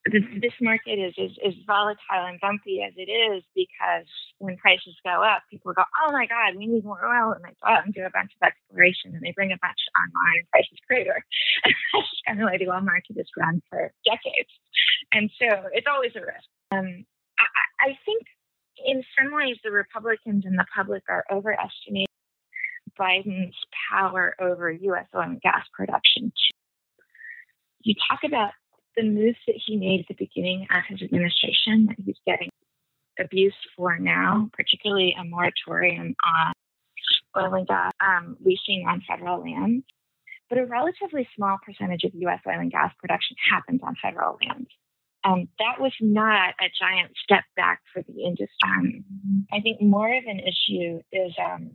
this 0.07 0.57
market 0.61 0.97
is, 0.99 1.15
is, 1.19 1.33
is 1.45 1.55
volatile 1.67 2.25
and 2.27 2.41
bumpy 2.41 2.83
as 2.83 2.95
it 2.97 3.11
is 3.11 3.43
because 3.55 4.07
when 4.39 4.57
prices 4.57 4.97
go 5.05 5.23
up, 5.23 5.43
people 5.51 5.73
go, 5.75 5.83
oh 5.83 6.13
my 6.13 6.27
God, 6.27 6.57
we 6.57 6.67
need 6.67 6.85
more 6.85 7.05
oil. 7.05 7.33
And 7.33 7.45
they 7.45 7.55
go 7.61 7.69
out 7.69 7.85
and 7.85 7.93
do 7.93 8.07
a 8.07 8.11
bunch 8.11 8.33
of 8.41 8.47
exploration 8.47 9.15
and 9.15 9.23
they 9.23 9.33
bring 9.33 9.53
a 9.53 9.61
bunch 9.61 9.79
online 9.99 10.39
and 10.39 10.49
prices 10.51 10.79
crater. 10.87 11.25
That's 11.65 12.11
just 12.11 12.25
kind 12.27 12.41
of 12.41 12.47
like 12.47 12.61
the 12.61 12.71
oil 12.71 12.81
market 12.81 13.17
has 13.17 13.29
run 13.37 13.61
for 13.69 13.93
decades. 14.05 14.53
And 15.13 15.31
so 15.39 15.69
it's 15.73 15.87
always 15.91 16.13
a 16.17 16.21
risk. 16.21 16.49
Um, 16.73 17.05
I, 17.39 17.91
I 17.93 17.99
think 18.07 18.23
in 18.87 19.03
some 19.19 19.35
ways 19.35 19.57
the 19.65 19.71
Republicans 19.71 20.45
and 20.47 20.59
the 20.59 20.67
public 20.75 21.03
are 21.09 21.25
overestimating 21.31 22.07
Biden's 22.99 23.57
power 23.91 24.35
over 24.41 24.71
U.S. 24.71 25.07
oil 25.15 25.23
and 25.23 25.41
gas 25.41 25.65
production. 25.73 26.31
too 26.31 26.57
You 27.83 27.95
talk 28.09 28.21
about 28.25 28.51
the 28.99 29.09
moves 29.09 29.39
that 29.47 29.57
he 29.65 29.77
made 29.77 30.01
at 30.01 30.09
the 30.09 30.27
beginning 30.27 30.67
of 30.71 30.83
his 30.89 31.03
administration 31.03 31.87
that 31.87 31.97
he's 32.05 32.19
getting 32.27 32.51
abuse 33.19 33.55
for 33.77 33.99
now, 33.99 34.51
particularly 34.53 35.15
a 35.19 35.25
moratorium 35.25 36.15
on 36.25 36.53
oil 37.37 37.55
and 37.55 37.67
gas 37.67 37.93
um, 38.01 38.37
leasing 38.45 38.85
on 38.89 39.03
federal 39.09 39.41
land. 39.41 39.85
But 40.49 40.59
a 40.59 40.67
relatively 40.67 41.29
small 41.37 41.59
percentage 41.65 42.05
of 42.05 42.13
U.S. 42.15 42.41
oil 42.47 42.59
and 42.59 42.73
gas 42.73 42.93
production 42.99 43.37
happens 43.51 43.81
on 43.83 43.95
federal 44.03 44.39
land. 44.43 44.67
Um, 45.25 45.49
that 45.59 45.81
was 45.81 45.93
not 46.01 46.55
a 46.61 46.71
giant 46.81 47.13
step 47.23 47.45
back 47.55 47.81
for 47.93 48.03
the 48.03 48.23
industry. 48.23 48.49
Um, 48.65 49.05
I 49.53 49.61
think 49.61 49.83
more 49.83 50.09
of 50.09 50.25
an 50.27 50.41
issue 50.41 51.01
is 51.13 51.33
um, 51.39 51.71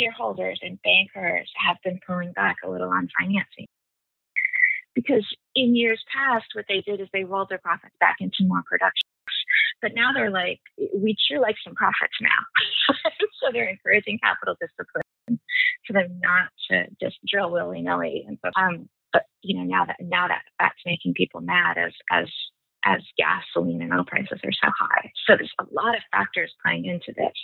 shareholders 0.00 0.58
and 0.62 0.78
bankers 0.82 1.50
have 1.56 1.76
been 1.84 2.00
pulling 2.06 2.32
back 2.32 2.56
a 2.64 2.70
little 2.70 2.88
on 2.88 3.08
financing. 3.18 3.66
Because 4.94 5.26
in 5.54 5.74
years 5.74 6.02
past, 6.14 6.46
what 6.54 6.66
they 6.68 6.82
did 6.86 7.00
is 7.00 7.08
they 7.12 7.24
rolled 7.24 7.48
their 7.48 7.58
profits 7.58 7.94
back 8.00 8.16
into 8.20 8.44
more 8.46 8.62
production. 8.68 9.08
But 9.82 9.92
now 9.94 10.12
they're 10.12 10.30
like, 10.30 10.60
we'd 10.94 11.16
sure 11.28 11.40
like 11.40 11.56
some 11.64 11.74
profits 11.74 12.14
now. 12.20 12.94
so 13.40 13.50
they're 13.52 13.68
encouraging 13.68 14.18
capital 14.22 14.56
discipline 14.60 15.40
for 15.86 15.92
them 15.92 16.20
not 16.22 16.50
to 16.70 16.84
just 17.00 17.16
drill 17.26 17.50
willy 17.50 17.82
nilly. 17.82 18.24
And 18.26 18.38
so, 18.44 18.50
um, 18.60 18.88
but 19.12 19.22
you 19.42 19.56
know, 19.56 19.64
now 19.64 19.86
that 19.86 19.96
now 20.00 20.28
that 20.28 20.42
that's 20.58 20.78
making 20.84 21.14
people 21.14 21.40
mad 21.40 21.78
as 21.78 21.92
as 22.10 22.28
as 22.84 23.00
gasoline 23.18 23.82
and 23.82 23.92
oil 23.92 24.04
prices 24.04 24.40
are 24.44 24.52
so 24.52 24.70
high. 24.78 25.12
So 25.26 25.36
there's 25.36 25.52
a 25.58 25.64
lot 25.72 25.94
of 25.94 26.02
factors 26.12 26.52
playing 26.64 26.86
into 26.86 27.12
this. 27.16 27.34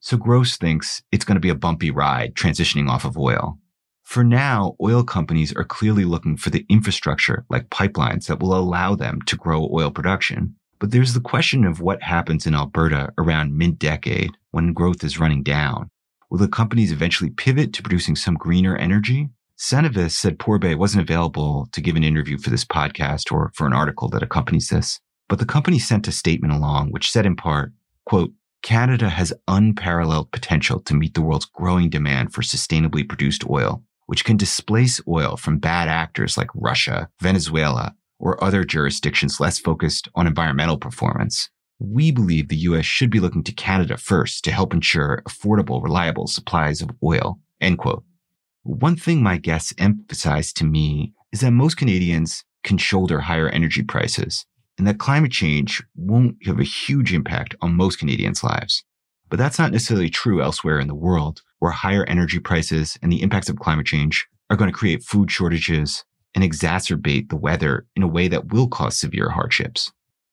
So 0.00 0.16
Gross 0.16 0.56
thinks 0.56 1.02
it's 1.10 1.24
going 1.24 1.36
to 1.36 1.40
be 1.40 1.48
a 1.48 1.54
bumpy 1.54 1.90
ride 1.90 2.34
transitioning 2.34 2.88
off 2.88 3.04
of 3.04 3.16
oil. 3.16 3.58
For 4.06 4.22
now, 4.22 4.76
oil 4.80 5.02
companies 5.02 5.52
are 5.56 5.64
clearly 5.64 6.04
looking 6.04 6.36
for 6.36 6.48
the 6.48 6.64
infrastructure 6.70 7.44
like 7.50 7.70
pipelines 7.70 8.28
that 8.28 8.38
will 8.38 8.56
allow 8.56 8.94
them 8.94 9.20
to 9.22 9.36
grow 9.36 9.68
oil 9.70 9.90
production. 9.90 10.54
But 10.78 10.92
there's 10.92 11.12
the 11.12 11.20
question 11.20 11.64
of 11.64 11.80
what 11.80 12.02
happens 12.04 12.46
in 12.46 12.54
Alberta 12.54 13.12
around 13.18 13.58
mid 13.58 13.80
decade 13.80 14.30
when 14.52 14.72
growth 14.72 15.02
is 15.02 15.18
running 15.18 15.42
down. 15.42 15.90
Will 16.30 16.38
the 16.38 16.48
companies 16.48 16.92
eventually 16.92 17.30
pivot 17.30 17.72
to 17.74 17.82
producing 17.82 18.14
some 18.14 18.36
greener 18.36 18.76
energy? 18.76 19.28
Cenovus 19.58 20.12
said 20.12 20.38
Pourbaix 20.38 20.78
wasn't 20.78 21.02
available 21.02 21.68
to 21.72 21.80
give 21.80 21.96
an 21.96 22.04
interview 22.04 22.38
for 22.38 22.50
this 22.50 22.64
podcast 22.64 23.32
or 23.32 23.50
for 23.54 23.66
an 23.66 23.72
article 23.74 24.08
that 24.10 24.22
accompanies 24.22 24.68
this. 24.68 25.00
But 25.28 25.40
the 25.40 25.44
company 25.44 25.80
sent 25.80 26.08
a 26.08 26.12
statement 26.12 26.54
along 26.54 26.90
which 26.90 27.10
said 27.10 27.26
in 27.26 27.34
part, 27.34 27.72
quote, 28.06 28.32
Canada 28.62 29.10
has 29.10 29.34
unparalleled 29.48 30.30
potential 30.30 30.80
to 30.80 30.94
meet 30.94 31.14
the 31.14 31.22
world's 31.22 31.44
growing 31.44 31.90
demand 31.90 32.32
for 32.32 32.42
sustainably 32.42 33.06
produced 33.06 33.44
oil 33.50 33.82
which 34.06 34.24
can 34.24 34.36
displace 34.36 35.00
oil 35.06 35.36
from 35.36 35.58
bad 35.58 35.88
actors 35.88 36.36
like 36.36 36.48
Russia, 36.54 37.08
Venezuela, 37.20 37.94
or 38.18 38.42
other 38.42 38.64
jurisdictions 38.64 39.40
less 39.40 39.58
focused 39.58 40.08
on 40.14 40.26
environmental 40.26 40.78
performance. 40.78 41.50
We 41.78 42.10
believe 42.10 42.48
the 42.48 42.56
US 42.56 42.86
should 42.86 43.10
be 43.10 43.20
looking 43.20 43.44
to 43.44 43.52
Canada 43.52 43.96
first 43.96 44.44
to 44.44 44.52
help 44.52 44.72
ensure 44.72 45.22
affordable, 45.28 45.82
reliable 45.82 46.26
supplies 46.26 46.80
of 46.80 46.90
oil. 47.02 47.38
End 47.60 47.78
quote. 47.78 48.04
One 48.62 48.96
thing 48.96 49.22
my 49.22 49.36
guests 49.36 49.74
emphasized 49.78 50.56
to 50.56 50.64
me 50.64 51.12
is 51.32 51.40
that 51.40 51.50
most 51.50 51.76
Canadians 51.76 52.44
can 52.64 52.78
shoulder 52.78 53.20
higher 53.20 53.48
energy 53.48 53.82
prices 53.82 54.46
and 54.78 54.86
that 54.86 54.98
climate 54.98 55.32
change 55.32 55.82
won't 55.94 56.36
have 56.44 56.58
a 56.58 56.64
huge 56.64 57.12
impact 57.12 57.54
on 57.60 57.74
most 57.74 57.98
Canadians' 57.98 58.44
lives. 58.44 58.84
But 59.28 59.38
that's 59.38 59.58
not 59.58 59.72
necessarily 59.72 60.10
true 60.10 60.42
elsewhere 60.42 60.78
in 60.78 60.88
the 60.88 60.94
world, 60.94 61.42
where 61.58 61.72
higher 61.72 62.04
energy 62.04 62.38
prices 62.38 62.98
and 63.02 63.10
the 63.10 63.22
impacts 63.22 63.48
of 63.48 63.58
climate 63.58 63.86
change 63.86 64.26
are 64.50 64.56
going 64.56 64.70
to 64.70 64.76
create 64.76 65.02
food 65.02 65.30
shortages 65.30 66.04
and 66.34 66.44
exacerbate 66.44 67.28
the 67.28 67.36
weather 67.36 67.86
in 67.96 68.02
a 68.02 68.08
way 68.08 68.28
that 68.28 68.52
will 68.52 68.68
cause 68.68 68.98
severe 68.98 69.30
hardships. 69.30 69.92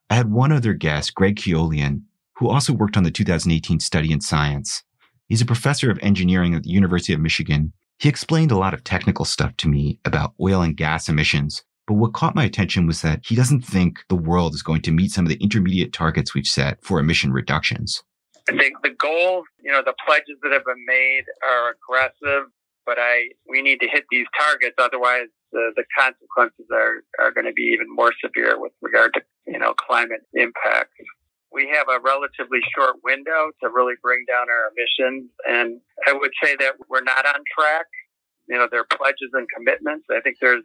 I 0.09 0.15
had 0.15 0.31
one 0.31 0.51
other 0.51 0.73
guest, 0.73 1.15
Greg 1.15 1.38
Keoleian, 1.38 2.01
who 2.36 2.49
also 2.49 2.73
worked 2.73 2.97
on 2.97 3.03
the 3.03 3.12
2018 3.12 3.79
study 3.79 4.12
in 4.12 4.21
science. 4.21 4.83
He's 5.27 5.41
a 5.41 5.45
professor 5.45 5.89
of 5.89 5.99
engineering 6.01 6.53
at 6.53 6.63
the 6.63 6.69
University 6.69 7.13
of 7.13 7.21
Michigan. 7.21 7.73
He 7.99 8.09
explained 8.09 8.51
a 8.51 8.57
lot 8.57 8.73
of 8.73 8.83
technical 8.83 9.25
stuff 9.25 9.55
to 9.57 9.69
me 9.69 9.99
about 10.03 10.33
oil 10.41 10.62
and 10.62 10.75
gas 10.75 11.07
emissions, 11.07 11.63
but 11.88 11.95
what 11.95 12.13
caught 12.13 12.36
my 12.36 12.43
attention 12.43 12.86
was 12.86 13.01
that 13.01 13.21
he 13.25 13.36
doesn't 13.36 13.62
think 13.62 13.99
the 14.09 14.15
world 14.15 14.53
is 14.53 14.62
going 14.62 14.81
to 14.83 14.91
meet 14.91 15.12
some 15.12 15.25
of 15.25 15.29
the 15.29 15.41
intermediate 15.41 15.93
targets 15.93 16.33
we've 16.33 16.45
set 16.45 16.83
for 16.83 16.99
emission 16.99 17.31
reductions. 17.31 18.03
I 18.49 18.58
think 18.58 18.75
the 18.84 18.91
goals, 18.99 19.45
you 19.63 19.71
know, 19.71 19.82
the 19.86 19.95
pledges 20.06 20.36
that 20.43 20.51
have 20.51 20.65
been 20.65 20.84
made 20.86 21.23
are 21.47 21.75
aggressive, 21.75 22.49
but 22.86 22.97
I 22.99 23.29
we 23.47 23.62
need 23.62 23.79
to 23.79 23.88
hit 23.88 24.03
these 24.12 24.27
targets. 24.38 24.75
Otherwise, 24.77 25.27
the, 25.53 25.71
the 25.75 25.86
consequences 25.97 26.65
are, 26.73 27.03
are 27.19 27.32
going 27.32 27.45
to 27.45 27.53
be 27.53 27.71
even 27.73 27.88
more 27.88 28.12
severe 28.23 28.60
with 28.60 28.73
regard 28.82 29.13
to, 29.13 29.21
you 29.47 29.60
know, 29.60 29.73
climate 29.73 30.21
impacts. 30.34 30.91
We 31.53 31.69
have 31.69 31.88
a 31.88 32.01
relatively 32.01 32.60
short 32.75 32.97
window 33.03 33.51
to 33.62 33.69
really 33.69 33.93
bring 34.01 34.25
down 34.27 34.47
our 34.49 34.73
emissions. 34.73 35.29
And 35.47 35.79
I 36.08 36.13
would 36.13 36.32
say 36.43 36.56
that 36.58 36.73
we're 36.89 37.03
not 37.03 37.25
on 37.25 37.41
track. 37.58 37.86
You 38.49 38.58
know, 38.58 38.67
there 38.69 38.82
are 38.82 38.97
pledges 38.97 39.29
and 39.34 39.47
commitments. 39.56 40.06
I 40.12 40.19
think 40.19 40.38
there's 40.41 40.63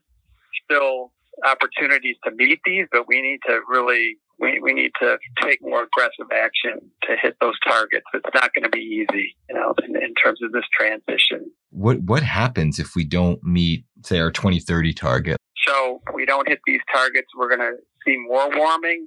still 0.64 1.12
opportunities 1.45 2.17
to 2.25 2.33
meet 2.33 2.61
these, 2.64 2.87
but 2.91 3.07
we 3.07 3.21
need 3.21 3.41
to 3.47 3.61
really 3.69 4.17
we, 4.38 4.61
we 4.61 4.72
need 4.72 4.92
to 5.01 5.18
take 5.42 5.59
more 5.61 5.85
aggressive 5.85 6.27
action 6.33 6.81
to 7.03 7.16
hit 7.20 7.37
those 7.40 7.59
targets. 7.66 8.05
It's 8.14 8.35
not 8.35 8.55
going 8.55 8.64
to 8.64 8.70
be 8.70 8.81
easy, 8.81 9.37
you 9.48 9.55
know, 9.55 9.74
in, 9.85 9.96
in, 9.96 10.14
terms 10.14 10.40
of 10.42 10.53
this 10.53 10.64
transition. 10.77 11.51
What 11.70 12.01
what 12.03 12.22
happens 12.22 12.79
if 12.79 12.94
we 12.94 13.05
don't 13.05 13.42
meet, 13.42 13.85
say, 14.05 14.20
our 14.20 14.31
2030 14.31 14.94
target? 14.94 15.37
So 15.66 16.01
we 16.14 16.24
don't 16.24 16.48
hit 16.48 16.61
these 16.66 16.81
targets, 16.92 17.29
we're 17.37 17.48
going 17.48 17.61
to 17.61 17.77
see 18.07 18.16
more 18.16 18.48
warming, 18.57 19.07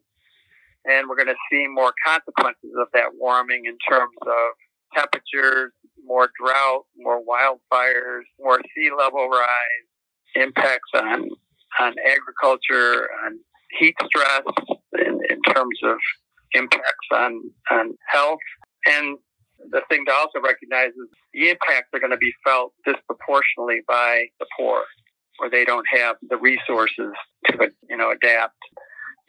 and 0.85 1.07
we're 1.09 1.15
going 1.15 1.27
to 1.27 1.35
see 1.51 1.65
more 1.67 1.93
consequences 2.05 2.71
of 2.79 2.87
that 2.93 3.11
warming 3.17 3.63
in 3.65 3.77
terms 3.89 4.15
of 4.21 4.95
temperatures, 4.95 5.71
more 6.05 6.29
drought, 6.39 6.85
more 6.97 7.21
wildfires, 7.23 8.23
more 8.39 8.59
sea 8.75 8.89
level 8.95 9.29
rise, 9.29 9.87
impacts 10.35 10.89
on 10.93 11.29
on 11.79 11.95
agriculture, 12.05 13.07
on 13.25 13.39
heat 13.79 13.95
stress, 14.05 14.41
in, 14.97 15.19
in 15.29 15.41
terms 15.53 15.79
of 15.83 15.97
impacts 16.53 17.07
on, 17.13 17.41
on 17.71 17.97
health. 18.07 18.39
And 18.85 19.17
the 19.69 19.81
thing 19.89 20.05
to 20.05 20.11
also 20.11 20.39
recognize 20.43 20.89
is 20.89 21.09
the 21.33 21.49
impacts 21.49 21.89
are 21.93 21.99
going 21.99 22.11
to 22.11 22.17
be 22.17 22.33
felt 22.43 22.73
disproportionately 22.85 23.81
by 23.87 24.25
the 24.39 24.45
poor, 24.57 24.83
where 25.37 25.49
they 25.49 25.65
don't 25.65 25.85
have 25.91 26.15
the 26.29 26.37
resources 26.37 27.11
to, 27.47 27.69
you 27.89 27.97
know, 27.97 28.11
adapt. 28.11 28.57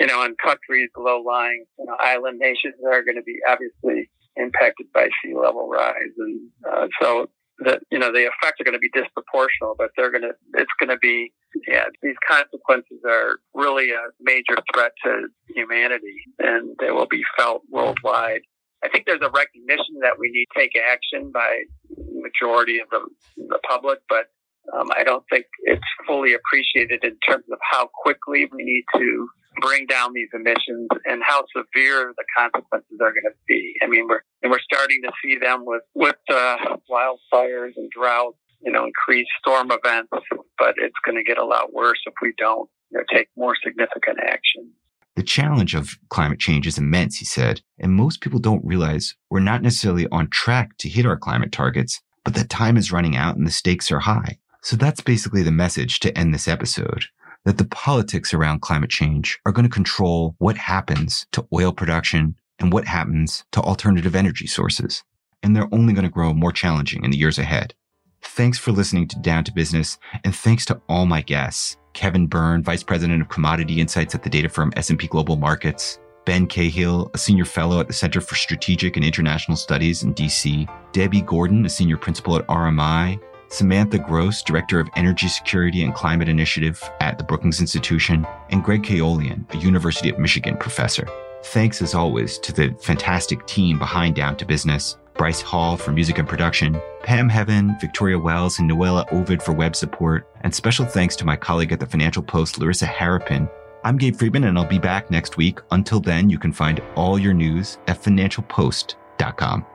You 0.01 0.07
know, 0.09 0.25
in 0.25 0.35
countries 0.43 0.91
low 0.97 1.23
lying, 1.23 1.65
you 1.79 1.85
know, 1.85 1.97
island 2.01 2.39
nations 2.39 2.75
are 2.85 3.05
going 3.05 3.17
to 3.17 3.23
be 3.23 3.39
obviously 3.49 4.11
impacted 4.37 4.87
by 4.93 5.09
sea 5.23 5.35
level 5.35 5.69
rise, 5.69 6.15
and 6.19 6.41
uh, 6.69 6.89
so 7.01 7.29
that 7.65 7.81
you 7.91 7.99
know 7.99 8.13
the 8.13 8.27
effects 8.27 8.61
are 8.61 8.65
going 8.65 8.79
to 8.79 8.79
be 8.79 8.91
disproportional, 8.91 9.75
but 9.77 9.91
they're 9.97 10.11
going 10.11 10.23
to 10.23 10.35
it's 10.55 10.73
going 10.79 10.91
to 10.91 10.99
be 10.99 11.33
yeah 11.67 11.85
these 12.03 12.17
consequences 12.29 12.99
are 13.07 13.39
really 13.55 13.91
a 13.91 14.03
major 14.21 14.57
threat 14.75 14.93
to 15.05 15.29
humanity, 15.55 16.25
and 16.39 16.77
they 16.81 16.91
will 16.91 17.07
be 17.07 17.23
felt 17.37 17.63
worldwide. 17.71 18.43
I 18.85 18.89
think 18.89 19.07
there's 19.07 19.23
a 19.23 19.31
recognition 19.31 20.01
that 20.01 20.19
we 20.19 20.31
need 20.31 20.47
to 20.55 20.61
take 20.61 20.73
action 20.77 21.31
by 21.33 21.63
majority 22.11 22.81
of 22.81 22.89
the, 22.91 23.07
the 23.37 23.59
public, 23.69 24.01
but 24.09 24.27
um, 24.75 24.89
I 24.97 25.05
don't 25.05 25.25
think 25.31 25.47
it's 25.65 25.83
fully 26.07 26.35
appreciated 26.35 27.05
in 27.05 27.17
terms 27.29 27.45
of 27.53 27.59
how 27.71 27.91
quickly 28.03 28.49
we 28.53 28.65
need 28.65 28.85
to 28.97 29.29
bring 29.61 29.87
down 29.87 30.13
these 30.13 30.29
emissions 30.33 30.89
and 31.05 31.23
how 31.25 31.45
severe 31.55 32.13
the 32.17 32.25
consequences 32.37 32.99
are 33.01 33.13
going 33.13 33.25
to 33.25 33.35
be. 33.47 33.75
I 33.83 33.87
mean, 33.87 34.07
we're 34.09 34.23
and 34.43 34.51
we're 34.51 34.61
starting 34.61 35.03
to 35.03 35.13
see 35.23 35.39
them 35.39 35.65
with 35.65 35.83
with 35.95 36.17
uh, 36.31 36.57
wildfires 36.91 37.73
and 37.77 37.91
droughts, 37.91 38.39
you 38.61 38.73
know, 38.73 38.85
increased 38.85 39.31
storm 39.41 39.71
events, 39.71 40.11
but 40.59 40.75
it's 40.79 40.97
going 41.05 41.17
to 41.17 41.25
get 41.25 41.39
a 41.39 41.45
lot 41.45 41.73
worse 41.73 42.01
if 42.07 42.15
we 42.23 42.33
don't 42.39 42.69
you 42.91 42.99
know, 42.99 43.05
take 43.13 43.29
more 43.37 43.55
significant 43.63 44.19
action. 44.23 44.71
The 45.17 45.23
challenge 45.23 45.75
of 45.75 45.99
climate 46.09 46.39
change 46.39 46.67
is 46.67 46.79
immense, 46.79 47.19
he 47.19 47.25
said, 47.25 47.61
and 47.79 47.93
most 47.93 48.21
people 48.23 48.39
don't 48.39 48.65
realize 48.65 49.15
we're 49.31 49.41
not 49.41 49.63
necessarily 49.63 50.07
on 50.11 50.29
track 50.29 50.79
to 50.79 50.89
hit 50.89 51.05
our 51.05 51.19
climate 51.19 51.53
targets, 51.53 52.01
but 52.25 52.35
the 52.35 52.45
time 52.45 52.77
is 52.77 52.93
running 52.93 53.17
out 53.17 53.37
and 53.37 53.47
the 53.47 53.51
stakes 53.51 53.91
are 53.93 54.01
high. 54.01 54.39
So 54.63 54.77
that's 54.77 55.01
basically 55.01 55.43
the 55.43 55.51
message 55.51 56.01
to 56.01 56.17
end 56.17 56.33
this 56.33 56.49
episode 56.49 57.07
that 57.45 57.59
the 57.59 57.65
politics 57.65 58.33
around 58.33 58.63
climate 58.63 58.91
change 58.91 59.39
are 59.47 59.53
going 59.53 59.65
to 59.65 59.71
control 59.71 60.35
what 60.39 60.57
happens 60.57 61.27
to 61.33 61.47
oil 61.53 61.73
production 61.73 62.37
and 62.59 62.73
what 62.73 62.87
happens 62.87 63.45
to 63.53 63.61
alternative 63.61 64.15
energy 64.15 64.47
sources. 64.47 65.03
And 65.43 65.57
they're 65.57 65.69
only 65.73 65.93
going 65.93 66.05
to 66.05 66.11
grow 66.11 66.33
more 66.33 66.53
challenging 66.53 67.05
in 67.05 67.11
the 67.11 67.17
years 67.17 67.39
ahead. 67.39 67.75
Thanks 68.23 68.59
for 68.59 68.71
listening 68.71 69.09
to 69.09 69.19
Down 69.19 69.43
to 69.45 69.53
Business, 69.53 69.99
and 70.23 70.35
thanks 70.35 70.65
to 70.67 70.81
all 70.89 71.07
my 71.07 71.23
guests. 71.23 71.77
Kevin 71.93 72.29
Birn, 72.29 72.63
Vice 72.63 72.85
President 72.85 73.21
of 73.21 73.29
Commodity 73.29 73.81
Insights 73.81 74.15
at 74.15 74.23
the 74.23 74.31
data 74.31 74.49
firm 74.49 74.73
S&P 74.77 75.09
Global 75.09 75.37
Markets, 75.37 75.99
Ben 76.25 76.47
Cahill, 76.47 77.11
a 77.15 77.19
senior 77.19 77.45
fellow 77.45 77.81
at 77.81 77.89
the 77.89 77.93
Center 77.93 78.21
for 78.21 78.37
Strategic 78.37 78.97
and 78.97 79.05
International 79.05 79.57
Studies 79.57 80.05
in 80.05 80.15
DC, 80.15 80.69
Debbie 80.93 81.23
Gordon, 81.23 81.67
a 81.67 81.69
senior 81.69 81.97
principal 81.97 82.37
at 82.37 82.47
RMI, 82.47 83.21
Samantha 83.53 83.99
Gross, 83.99 84.43
Director 84.43 84.81
of 84.81 84.89
Energy 84.97 85.29
Security 85.29 85.85
and 85.85 85.95
Climate 85.95 86.29
Initiative 86.29 86.83
at 87.01 87.19
the 87.19 87.25
Brookings 87.25 87.61
Institution, 87.61 88.27
and 88.49 88.65
Greg 88.65 88.83
Keoleian, 88.83 89.45
a 89.55 89.59
University 89.59 90.09
of 90.09 90.19
Michigan 90.19 90.57
professor. 90.57 91.07
Thanks 91.45 91.83
as 91.83 91.95
always 91.95 92.39
to 92.39 92.53
the 92.53 92.75
fantastic 92.81 93.47
team 93.47 93.79
behind 93.79 94.17
Down 94.17 94.37
to 94.39 94.47
Business, 94.47 94.97
Bryce 95.15 95.43
Hall 95.43 95.77
for 95.77 95.93
music 95.93 96.17
and 96.19 96.27
production, 96.27 96.81
Pam 97.03 97.29
Heaven, 97.29 97.77
Victoria 97.79 98.19
Wells, 98.19 98.59
and 98.59 98.71
Noella 98.71 99.13
Ovid 99.13 99.43
for 99.43 99.53
web 99.53 99.77
support, 99.77 100.27
and 100.41 100.55
special 100.55 100.87
thanks 100.87 101.15
to 101.17 101.27
my 101.27 101.37
colleague 101.37 101.73
at 101.73 101.81
the 101.81 101.87
Financial 101.87 102.23
Post, 102.23 102.59
Larysa 102.59 102.89
Harapyn. 102.89 103.51
I'm 103.85 103.99
Gabe 103.99 104.17
Friedman, 104.17 104.45
and 104.45 104.57
I'll 104.57 104.65
be 104.65 104.79
back 104.79 105.11
next 105.11 105.37
week. 105.37 105.59
Until 105.73 106.01
then, 106.01 106.31
you 106.31 106.39
can 106.39 106.53
find 106.53 106.81
all 106.95 107.19
your 107.19 107.35
news 107.35 107.79
at 107.87 108.03
financialpost.com. 108.03 109.67